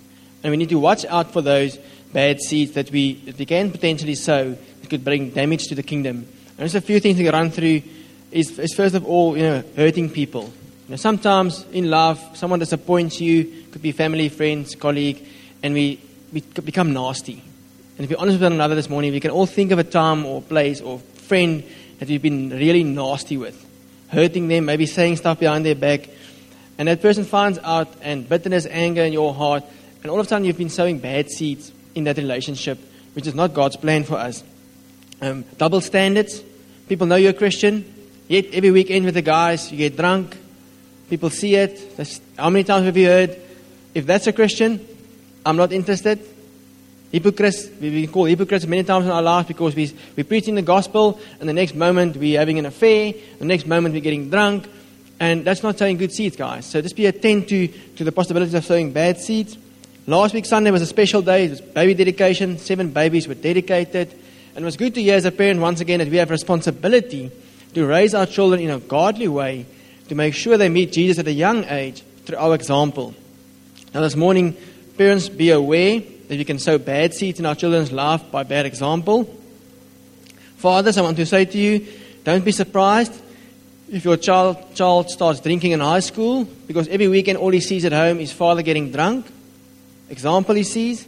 [0.44, 1.78] And we need to watch out for those
[2.14, 5.84] bad seeds that we, that we can potentially sow that could bring damage to the
[5.84, 6.18] kingdom.
[6.18, 7.82] And there's a few things to run through
[8.32, 10.44] is, is first of all, you know, hurting people.
[10.88, 15.26] You know, sometimes in love, someone disappoints you, could be family, friends, colleague,
[15.62, 16.00] and we,
[16.34, 17.44] we become nasty.
[17.98, 19.84] And if you're honest with one another this morning, we can all think of a
[19.84, 21.64] time or place or friend
[22.00, 23.66] that we've been really nasty with,
[24.10, 26.10] hurting them, maybe saying stuff behind their back,
[26.78, 29.64] and that person finds out, and bitterness, anger in your heart,
[30.02, 32.80] and all of a sudden you've been sowing bad seeds in that relationship,
[33.14, 34.44] which is not God's plan for us.
[35.22, 36.42] Um, double standards.
[36.88, 37.84] People know you're a Christian,
[38.30, 40.38] Yet every weekend with the guys, you get drunk.
[41.10, 41.98] People see it.
[41.98, 43.36] That's, how many times have you heard,
[43.96, 44.88] if that's a Christian,
[45.44, 46.20] I'm not interested?
[47.12, 51.20] Hypocrites, we call hypocrites many times in our lives because we, we're preaching the gospel
[51.40, 54.68] and the next moment we're having an affair, the next moment we're getting drunk,
[55.20, 56.66] and that's not sowing good seeds, guys.
[56.66, 59.58] So just be attentive to, to the possibilities of sowing bad seeds.
[60.08, 61.46] Last week, Sunday, was a special day.
[61.46, 62.58] It was baby dedication.
[62.58, 64.12] Seven babies were dedicated.
[64.56, 67.32] And it was good to hear as a parent once again that we have responsibility
[67.74, 69.66] to raise our children in a godly way,
[70.08, 73.14] to make sure they meet Jesus at a young age through our example.
[73.94, 74.56] Now, this morning,
[74.98, 78.66] parents, be aware that we can sow bad seeds in our children's life by bad
[78.66, 79.26] example.
[80.56, 81.86] Fathers, I want to say to you,
[82.24, 83.14] don't be surprised
[83.92, 87.84] if your child, child starts drinking in high school, because every weekend all he sees
[87.84, 89.26] at home is father getting drunk.
[90.10, 91.06] Example he sees.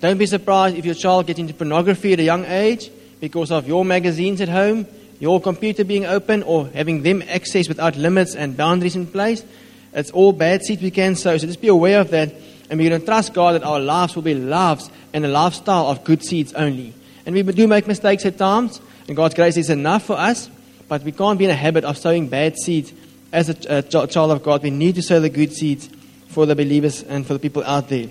[0.00, 2.90] Don't be surprised if your child gets into pornography at a young age
[3.20, 4.86] because of your magazines at home
[5.20, 9.44] your computer being open or having them access without limits and boundaries in place.
[9.92, 11.38] It's all bad seeds we can sow.
[11.38, 12.34] So just be aware of that.
[12.70, 16.04] And going to trust God that our lives will be lives and a lifestyle of
[16.04, 16.94] good seeds only.
[17.26, 20.50] And we do make mistakes at times, and God's grace is enough for us,
[20.88, 22.92] but we can't be in a habit of sowing bad seeds
[23.32, 24.62] as a, a child of God.
[24.62, 25.88] We need to sow the good seeds
[26.28, 28.08] for the believers and for the people out there.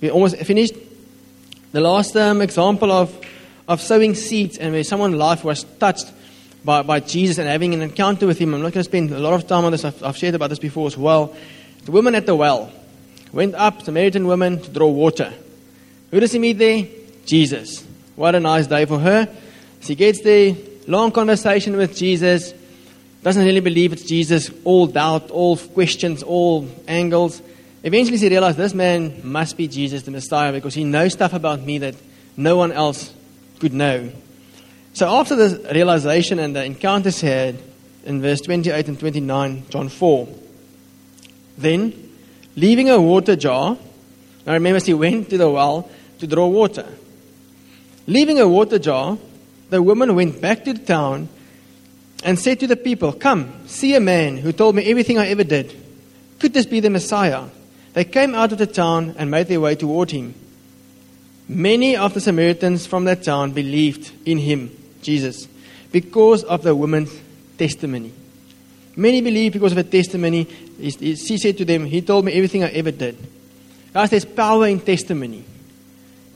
[0.00, 0.74] We almost finished.
[1.72, 3.18] The last um, example of
[3.68, 6.12] of sowing seeds and where someone's life was touched
[6.64, 8.54] by, by Jesus and having an encounter with him.
[8.54, 9.84] I'm not going to spend a lot of time on this.
[9.84, 11.34] I've, I've shared about this before as well.
[11.84, 12.72] The woman at the well
[13.32, 15.32] went up, Samaritan woman, to draw water.
[16.10, 16.86] Who does he meet there?
[17.24, 17.84] Jesus.
[18.16, 19.28] What a nice day for her.
[19.80, 20.54] She gets there,
[20.86, 22.52] long conversation with Jesus,
[23.22, 27.40] doesn't really believe it's Jesus, all doubt, all questions, all angles.
[27.84, 31.60] Eventually, she realized this man must be Jesus, the Messiah, because he knows stuff about
[31.60, 31.94] me that
[32.36, 33.12] no one else
[33.60, 34.10] could know.
[34.92, 37.56] So, after this realization and the encounter she had
[38.04, 40.28] in verse 28 and 29, John 4,
[41.58, 42.11] then,
[42.56, 43.76] leaving a water jar,
[44.46, 45.88] now remember, she went to the well
[46.18, 46.86] to draw water.
[48.06, 49.18] Leaving a water jar,
[49.70, 51.28] the woman went back to the town
[52.24, 55.44] and said to the people, Come, see a man who told me everything I ever
[55.44, 55.74] did.
[56.40, 57.44] Could this be the Messiah?
[57.92, 60.34] They came out of the town and made their way toward him.
[61.48, 65.46] Many of the Samaritans from that town believed in him, Jesus,
[65.90, 67.12] because of the woman's
[67.58, 68.12] testimony.
[68.96, 70.46] Many believed because of her testimony.
[70.82, 73.16] She said to them, He told me everything I ever did.
[73.92, 75.44] Guys, there's power in testimony.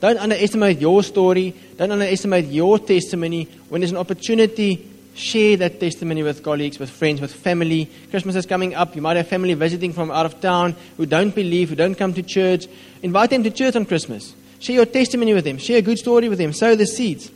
[0.00, 1.54] Don't underestimate your story.
[1.76, 3.44] Don't underestimate your testimony.
[3.68, 7.90] When there's an opportunity Share that testimony with colleagues, with friends, with family.
[8.10, 8.94] Christmas is coming up.
[8.94, 12.12] You might have family visiting from out of town who don't believe, who don't come
[12.12, 12.66] to church.
[13.02, 14.34] Invite them to church on Christmas.
[14.58, 15.56] Share your testimony with them.
[15.56, 16.52] Share a good story with them.
[16.52, 17.30] Sow the seeds.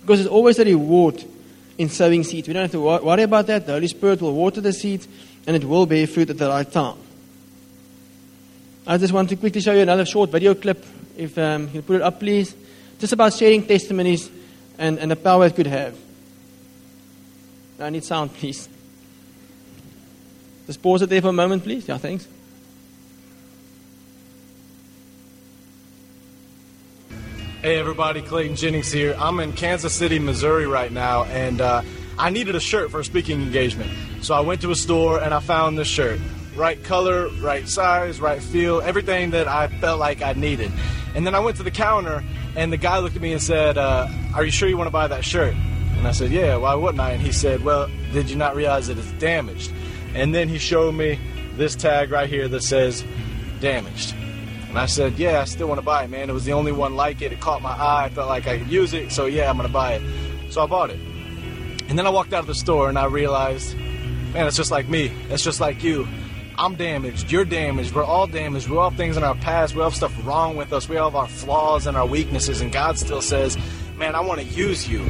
[0.00, 1.24] Because there's always a reward
[1.76, 2.46] in sowing seeds.
[2.46, 3.66] We don't have to worry about that.
[3.66, 5.08] The Holy Spirit will water the seeds
[5.46, 6.96] and it will bear fruit at the right time.
[8.86, 10.84] I just want to quickly show you another short video clip.
[11.16, 12.54] If um, you put it up, please.
[12.98, 14.30] Just about sharing testimonies
[14.78, 15.96] and, and the power it could have.
[17.78, 18.68] I need sound, please.
[20.66, 21.88] Just pause it there for a moment, please.
[21.88, 22.26] Yeah, thanks.
[27.62, 29.14] Hey everybody, Clayton Jennings here.
[29.18, 31.82] I'm in Kansas City, Missouri right now, and uh,
[32.18, 33.90] I needed a shirt for a speaking engagement.
[34.22, 36.20] So I went to a store and I found this shirt.
[36.54, 40.70] Right color, right size, right feel, everything that I felt like I needed.
[41.14, 42.22] And then I went to the counter
[42.56, 44.92] and the guy looked at me and said, uh, Are you sure you want to
[44.92, 45.54] buy that shirt?
[45.54, 47.12] And I said, Yeah, why wouldn't I?
[47.12, 49.72] And he said, Well, did you not realize that it's damaged?
[50.14, 51.18] And then he showed me
[51.56, 53.04] this tag right here that says
[53.60, 54.14] damaged.
[54.68, 56.30] And I said, Yeah, I still want to buy it, man.
[56.30, 57.32] It was the only one like it.
[57.32, 58.04] It caught my eye.
[58.04, 59.12] I felt like I could use it.
[59.12, 60.02] So, yeah, I'm going to buy it.
[60.52, 61.00] So I bought it.
[61.88, 63.76] And then I walked out of the store and I realized,
[64.32, 65.12] man, it's just like me.
[65.28, 66.06] It's just like you.
[66.58, 67.32] I'm damaged.
[67.32, 67.94] You're damaged.
[67.94, 68.68] We're all damaged.
[68.68, 69.74] We all have things in our past.
[69.74, 70.88] We all have stuff wrong with us.
[70.88, 72.60] We all have our flaws and our weaknesses.
[72.60, 73.56] And God still says,
[73.96, 75.08] man, I want to use you.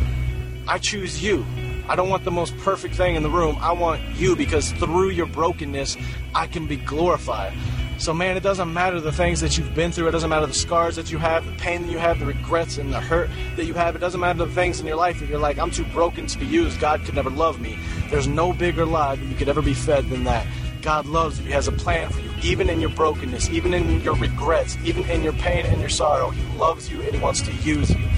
[0.68, 1.45] I choose you.
[1.89, 3.57] I don't want the most perfect thing in the room.
[3.61, 5.97] I want you because through your brokenness,
[6.37, 7.53] I can be glorified.
[8.01, 10.09] So, man, it doesn't matter the things that you've been through.
[10.09, 12.78] It doesn't matter the scars that you have, the pain that you have, the regrets
[12.78, 13.94] and the hurt that you have.
[13.94, 16.38] It doesn't matter the things in your life that you're like, I'm too broken to
[16.38, 16.80] be used.
[16.80, 17.78] God could never love me.
[18.09, 20.46] There's no bigger lie that you could ever be fed than that.
[20.80, 21.44] God loves you.
[21.44, 25.05] He has a plan for you, even in your brokenness, even in your regrets, even
[25.11, 26.30] in your pain and your sorrow.
[26.30, 28.09] He loves you and He wants to use you.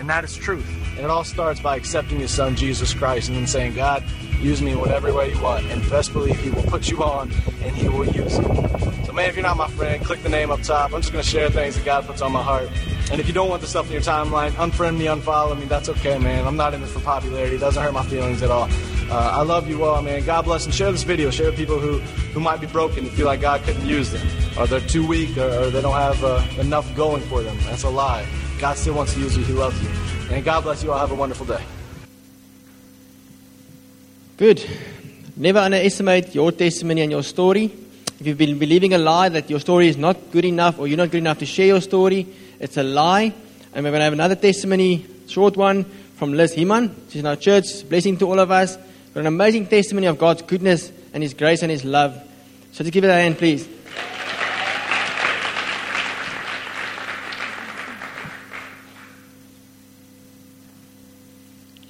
[0.00, 0.68] And that is truth.
[0.96, 4.02] And it all starts by accepting His Son, Jesus Christ, and then saying, God,
[4.40, 5.64] use me in whatever way you want.
[5.66, 7.30] And best believe He will put you on
[7.62, 8.71] and He will use you.
[9.22, 10.92] Man, if you're not my friend, click the name up top.
[10.92, 12.68] I'm just going to share things that God puts on my heart.
[13.12, 15.64] And if you don't want the stuff in your timeline, unfriend me, unfollow me.
[15.66, 16.44] That's okay, man.
[16.44, 17.54] I'm not in this for popularity.
[17.54, 18.68] It doesn't hurt my feelings at all.
[19.08, 20.24] Uh, I love you all, man.
[20.24, 21.30] God bless and share this video.
[21.30, 22.00] Share with people who,
[22.34, 24.26] who might be broken and feel like God couldn't use them,
[24.58, 27.56] or they're too weak, or, or they don't have uh, enough going for them.
[27.62, 28.26] That's a lie.
[28.58, 29.44] God still wants to use you.
[29.44, 29.88] He loves you.
[30.34, 30.98] And God bless you all.
[30.98, 31.62] Have a wonderful day.
[34.36, 34.68] Good.
[35.36, 37.70] Never underestimate your testimony and your story.
[38.22, 40.96] If you've been believing a lie that your story is not good enough or you're
[40.96, 42.24] not good enough to share your story,
[42.60, 43.34] it's a lie.
[43.74, 46.94] And we're going to have another testimony, short one, from Liz Heman.
[47.08, 47.64] She's in our church.
[47.88, 48.76] Blessing to all of us.
[49.12, 52.14] Got an amazing testimony of God's goodness and His grace and His love.
[52.70, 53.68] So just give it a hand, please.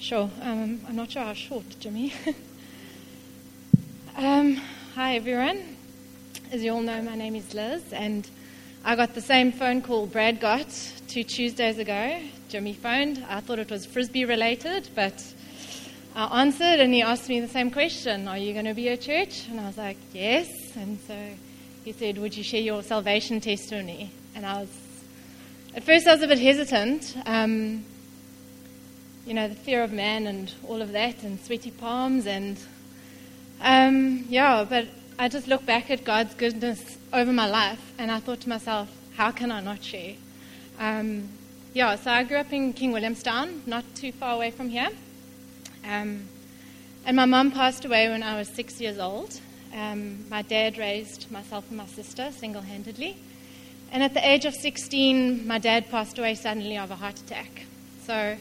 [0.01, 0.31] Sure.
[0.41, 2.15] Um, I'm not sure how short, Jimmy.
[4.17, 4.57] um,
[4.95, 5.73] hi, everyone.
[6.53, 8.29] As you all know, my name is Liz, and
[8.85, 10.69] I got the same phone call Brad got
[11.09, 12.21] two Tuesdays ago.
[12.51, 13.25] Jimmy phoned.
[13.27, 15.15] I thought it was frisbee related, but
[16.15, 18.99] I answered, and he asked me the same question Are you going to be a
[18.99, 19.49] church?
[19.49, 20.47] And I was like, Yes.
[20.77, 21.17] And so
[21.87, 24.11] he said, Would you share your salvation testimony?
[24.35, 24.69] And I was,
[25.75, 27.17] at first, I was a bit hesitant.
[27.25, 27.83] Um,
[29.25, 32.59] you know, the fear of man and all of that, and sweaty palms, and
[33.63, 34.87] um, yeah, but
[35.23, 38.89] I just look back at God's goodness over my life, and I thought to myself,
[39.15, 40.15] how can I not share?
[40.81, 41.29] Um,
[41.73, 44.89] yeah, so I grew up in King Williamstown, not too far away from here.
[45.85, 46.25] Um,
[47.07, 49.41] and my mum passed away when I was six years old.
[49.73, 53.17] Um, my dad raised myself and my sister single handedly.
[53.93, 57.67] And at the age of 16, my dad passed away suddenly of a heart attack.
[58.07, 58.37] So,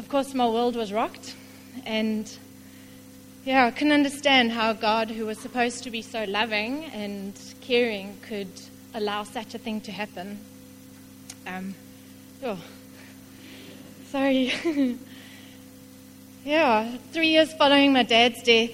[0.00, 1.36] of course, my world was rocked.
[1.84, 2.28] And
[3.46, 8.18] yeah, I couldn't understand how God, who was supposed to be so loving and caring,
[8.22, 8.50] could
[8.92, 10.40] allow such a thing to happen.
[11.46, 11.76] Um,
[12.42, 12.58] oh,
[14.10, 14.52] sorry.
[16.44, 18.72] yeah, three years following my dad's death,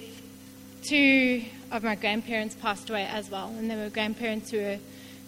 [0.81, 4.79] two of my grandparents passed away as well, and they were grandparents who were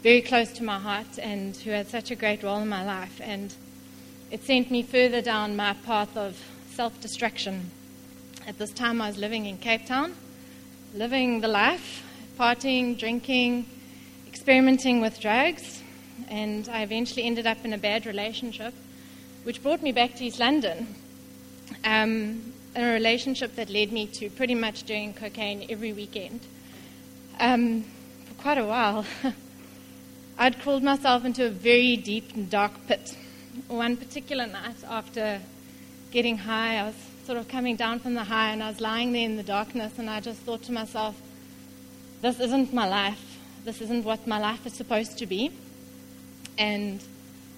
[0.01, 3.21] very close to my heart and who had such a great role in my life.
[3.21, 3.53] And
[4.31, 6.35] it sent me further down my path of
[6.71, 7.69] self destruction.
[8.47, 10.13] At this time, I was living in Cape Town,
[10.93, 12.03] living the life,
[12.37, 13.65] partying, drinking,
[14.27, 15.81] experimenting with drugs,
[16.29, 18.75] and I eventually ended up in a bad relationship,
[19.45, 20.93] which brought me back to East London.
[21.83, 26.41] Um, a relationship that led me to pretty much doing cocaine every weekend.
[27.39, 27.83] Um,
[28.25, 29.07] for quite a while.
[30.37, 33.17] I'd crawled myself into a very deep and dark pit.
[33.69, 35.41] One particular night, after
[36.11, 36.95] getting high, I was
[37.25, 39.97] sort of coming down from the high and I was lying there in the darkness,
[39.97, 41.19] and I just thought to myself,
[42.21, 43.39] this isn't my life.
[43.63, 45.51] This isn't what my life is supposed to be.
[46.57, 47.01] And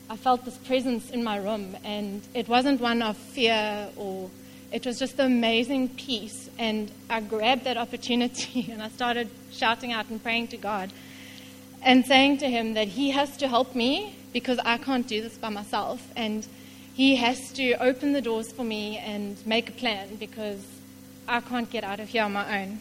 [0.10, 4.30] I felt this presence in my room, and it wasn't one of fear or
[4.72, 6.50] it was just amazing peace.
[6.58, 10.92] And I grabbed that opportunity and I started shouting out and praying to God
[11.82, 15.38] and saying to him that he has to help me because I can't do this
[15.38, 16.02] by myself.
[16.16, 16.48] And
[16.98, 20.66] he has to open the doors for me and make a plan because
[21.28, 22.80] I can't get out of here on my own.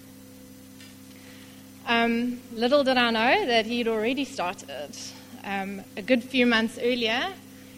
[1.86, 4.96] Um, little did I know that he'd already started.
[5.44, 7.26] Um, a good few months earlier,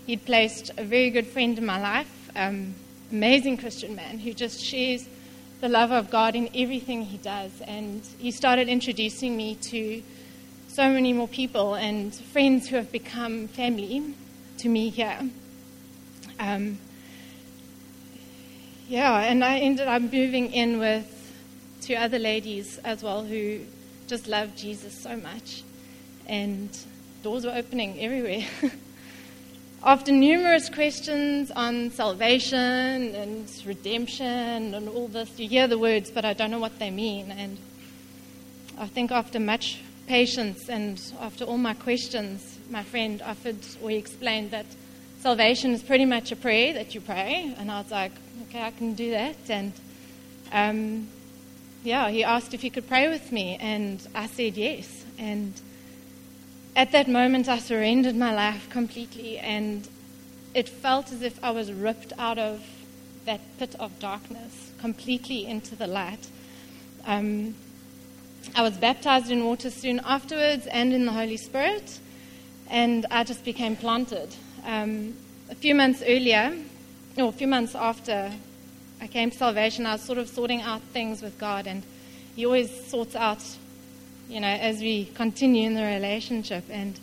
[0.07, 2.73] he'd placed a very good friend in my life, um,
[3.11, 5.09] amazing Christian man who just shares
[5.61, 7.51] the love of God in everything he does.
[7.63, 10.05] And he started introducing me to
[10.69, 14.15] so many more people and friends who have become family
[14.59, 15.19] to me here.
[16.39, 16.79] Um,
[18.89, 21.15] yeah, and I ended up moving in with
[21.81, 23.61] two other ladies as well who
[24.07, 25.63] just loved Jesus so much.
[26.27, 26.71] And
[27.23, 28.47] doors were opening everywhere.
[29.83, 36.25] After numerous questions on salvation and redemption and all this, you hear the words, but
[36.25, 37.31] I don't know what they mean.
[37.31, 37.59] And
[38.77, 44.51] I think after much patience and after all my questions, my friend offered or explained
[44.51, 44.67] that
[45.21, 47.55] salvation is pretty much a prayer that you pray.
[47.59, 48.13] And I was like,
[48.45, 49.37] okay, I can do that.
[49.49, 49.73] And
[50.53, 51.09] um,
[51.85, 55.05] yeah, he asked if he could pray with me, and I said yes.
[55.19, 55.55] And
[56.77, 59.89] at that moment, I surrendered my life completely, and
[60.55, 62.63] it felt as if I was ripped out of
[63.27, 66.29] that pit of darkness completely into the light.
[67.05, 67.55] Um,
[68.55, 71.99] I was baptized in water soon afterwards and in the Holy Spirit,
[72.71, 74.35] and I just became planted.
[74.69, 75.15] Um,
[75.49, 76.55] a few months earlier,
[77.17, 78.31] or a few months after
[79.01, 81.83] I came to salvation, I was sort of sorting out things with God, and
[82.37, 83.43] He always sorts out,
[84.29, 86.65] you know, as we continue in the relationship.
[86.69, 87.01] And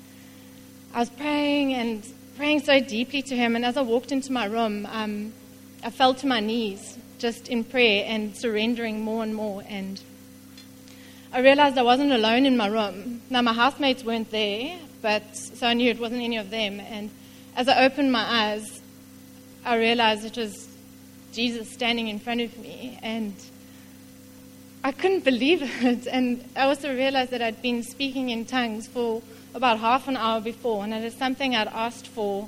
[0.93, 2.03] I was praying and
[2.37, 5.33] praying so deeply to Him, and as I walked into my room, um,
[5.83, 9.63] I fell to my knees just in prayer and surrendering more and more.
[9.67, 9.99] And
[11.33, 13.23] I realized I wasn't alone in my room.
[13.31, 16.79] Now, my housemates weren't there, but so I knew it wasn't any of them.
[16.79, 17.09] And
[17.55, 18.81] as I opened my eyes,
[19.63, 20.67] I realized it was
[21.31, 22.99] Jesus standing in front of me.
[23.01, 23.33] And
[24.83, 26.07] I couldn't believe it.
[26.07, 29.21] And I also realized that I'd been speaking in tongues for
[29.53, 32.47] about half an hour before, and it is something I'd asked for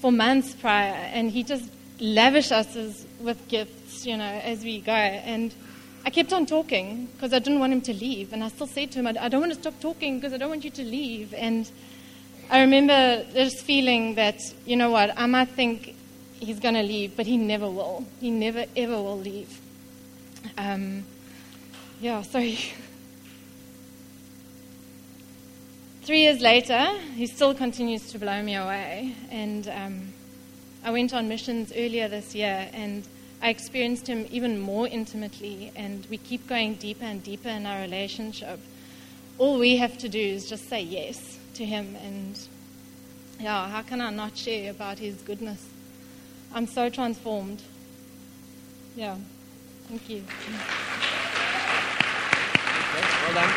[0.00, 0.92] for months prior.
[0.92, 1.70] And he just
[2.00, 4.92] lavished us as, with gifts, you know, as we go.
[4.92, 5.54] And
[6.04, 8.32] I kept on talking because I didn't want him to leave.
[8.32, 10.50] And I still said to him, I don't want to stop talking because I don't
[10.50, 11.32] want you to leave.
[11.34, 11.70] And
[12.50, 15.94] I remember this feeling that, you know what, I might think
[16.38, 18.04] he's going to leave, but he never will.
[18.20, 19.60] He never, ever will leave.
[20.58, 21.04] Um,
[22.00, 22.58] yeah, sorry.
[26.02, 29.14] Three years later, he still continues to blow me away.
[29.30, 30.12] And um,
[30.84, 33.08] I went on missions earlier this year, and
[33.40, 37.80] I experienced him even more intimately, and we keep going deeper and deeper in our
[37.80, 38.60] relationship.
[39.38, 42.38] All we have to do is just say yes to him, and
[43.40, 45.66] yeah, how can I not share about his goodness?
[46.54, 47.62] I'm so transformed.
[48.96, 49.16] Yeah,
[49.88, 50.22] thank you.
[52.96, 53.52] Okay, well done.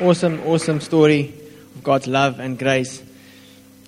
[0.00, 1.34] Awesome, awesome story
[1.76, 3.02] of God's love and grace.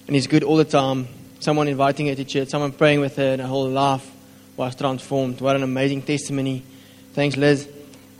[0.06, 1.08] And He's good all the time.
[1.40, 4.10] Someone inviting her to church, someone praying with her, and her whole life
[4.56, 5.40] was transformed.
[5.40, 6.64] What an amazing testimony.
[7.14, 7.66] Thanks, Liz.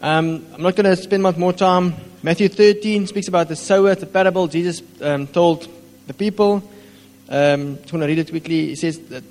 [0.03, 1.95] Um, I'm not going to spend much more time.
[2.25, 5.69] Matthew 13 speaks about the sower, the parable Jesus um, told
[6.09, 6.57] the people.
[7.29, 8.73] Um, just want to read it quickly.
[8.73, 9.23] It says that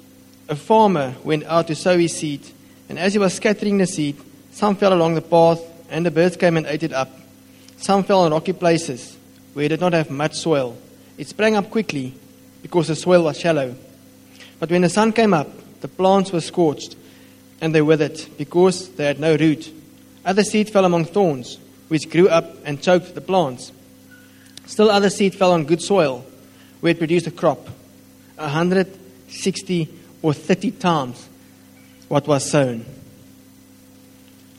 [0.48, 2.48] a farmer went out to sow his seed,
[2.88, 4.16] and as he was scattering the seed,
[4.52, 7.10] some fell along the path, and the birds came and ate it up.
[7.76, 9.18] Some fell on rocky places
[9.54, 10.78] where it did not have much soil.
[11.18, 12.14] It sprang up quickly
[12.62, 13.76] because the soil was shallow.
[14.58, 15.50] But when the sun came up,
[15.82, 16.96] the plants were scorched,
[17.60, 19.81] and they withered because they had no root.
[20.26, 21.58] Other seed fell among thorns,
[21.88, 23.72] which grew up and choked the plants.
[24.66, 26.26] Still other seed fell on good soil,
[26.80, 27.68] where it produced a crop,
[28.38, 28.88] a hundred,
[29.28, 29.90] sixty,
[30.22, 31.28] or thirty times
[32.08, 32.86] what was sown.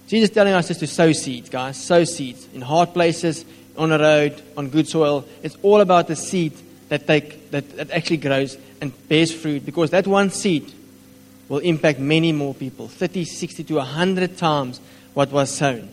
[0.08, 1.82] Jesus is telling us just to sow seeds, guys.
[1.82, 3.44] Sow seeds in hard places,
[3.76, 5.24] on a road, on good soil.
[5.42, 6.52] It's all about the seed
[6.88, 10.72] that, take, that, that actually grows and bears fruit because that one seed
[11.48, 14.80] will impact many more people 30, 60 to 100 times
[15.14, 15.88] what was sown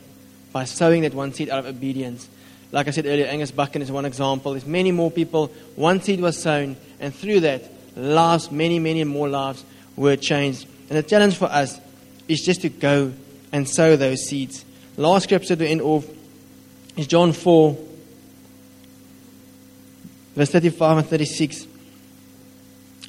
[0.52, 2.28] by sowing that one seed out of obedience.
[2.72, 4.54] Like I said earlier, Angus Buchan is one example.
[4.54, 5.48] There's many more people.
[5.76, 7.64] One seed was sown, and through that,
[7.96, 9.64] lives, many, many more lives
[9.96, 10.68] were changed.
[10.90, 11.80] And the challenge for us
[12.28, 13.14] is just to go
[13.52, 14.66] and sow those seeds.
[14.98, 16.06] Last scripture to end off
[16.96, 17.78] is John 4,
[20.36, 21.68] verse 35 and 36.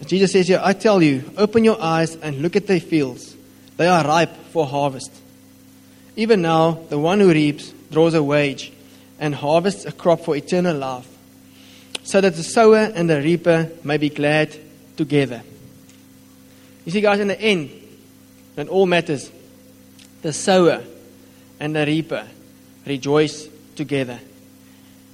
[0.07, 3.37] Jesus says here, I tell you, open your eyes and look at the fields.
[3.77, 5.20] They are ripe for harvest.
[6.21, 8.71] Even now, the one who reaps draws a wage
[9.19, 11.09] and harvests a crop for eternal life,
[12.03, 14.55] so that the sower and the reaper may be glad
[14.99, 15.41] together.
[16.85, 17.71] You see, guys, in the end,
[18.55, 19.33] when all matters,
[20.21, 20.83] the sower
[21.59, 22.27] and the reaper
[22.85, 24.21] rejoice together.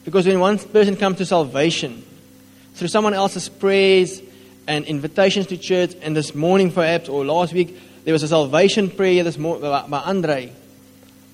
[0.04, 2.04] Because when one person comes to salvation
[2.74, 4.20] through someone else's prayers
[4.66, 8.90] and invitations to church, and this morning perhaps or last week there was a salvation
[8.90, 10.52] prayer this morning by Andre.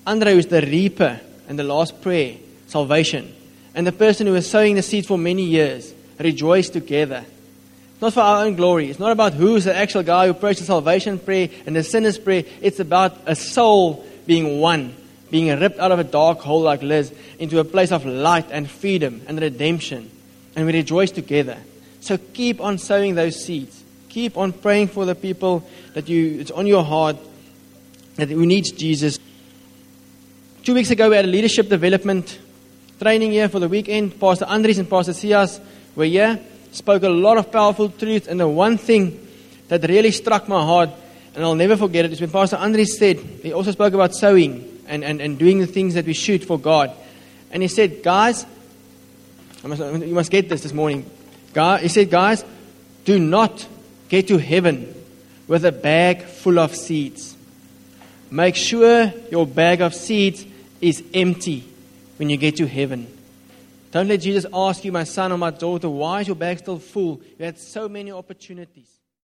[0.05, 2.35] Andre was the reaper and the last prayer,
[2.67, 3.33] salvation.
[3.75, 7.25] And the person who was sowing the seed for many years rejoiced together.
[8.01, 8.89] Not for our own glory.
[8.89, 12.17] It's not about who's the actual guy who prays the salvation prayer and the sinner's
[12.17, 12.43] prayer.
[12.61, 14.93] It's about a soul being one,
[15.31, 18.69] being ripped out of a dark hole like Liz into a place of light and
[18.69, 20.11] freedom and redemption.
[20.55, 21.57] And we rejoice together.
[22.01, 23.81] So keep on sowing those seeds.
[24.09, 27.15] Keep on praying for the people that you it's on your heart
[28.17, 29.17] that who needs Jesus.
[30.63, 32.39] Two weeks ago we had a leadership development
[32.97, 34.17] training here for the weekend.
[34.17, 35.59] Pastor Andres and Pastor Sias
[35.93, 36.39] were here,
[36.71, 39.27] spoke a lot of powerful truth, and the one thing
[39.67, 40.89] that really struck my heart,
[41.35, 44.79] and I'll never forget it, is when Pastor Andres said, he also spoke about sowing
[44.87, 46.95] and, and, and doing the things that we should for God.
[47.51, 48.45] And he said, guys,
[49.65, 51.05] must, you must get this this morning.
[51.53, 52.45] God, he said, guys,
[53.03, 53.67] do not
[54.07, 54.95] get to heaven
[55.45, 57.35] with a bag full of seeds.
[58.31, 60.45] Make sure your bag of seeds
[60.83, 61.63] is empty
[62.17, 63.07] when you get to heaven.
[63.91, 66.79] Don't let Jesus ask you, my son or my daughter, why is your bag still
[66.79, 67.21] full?
[67.37, 68.89] You had so many opportunities.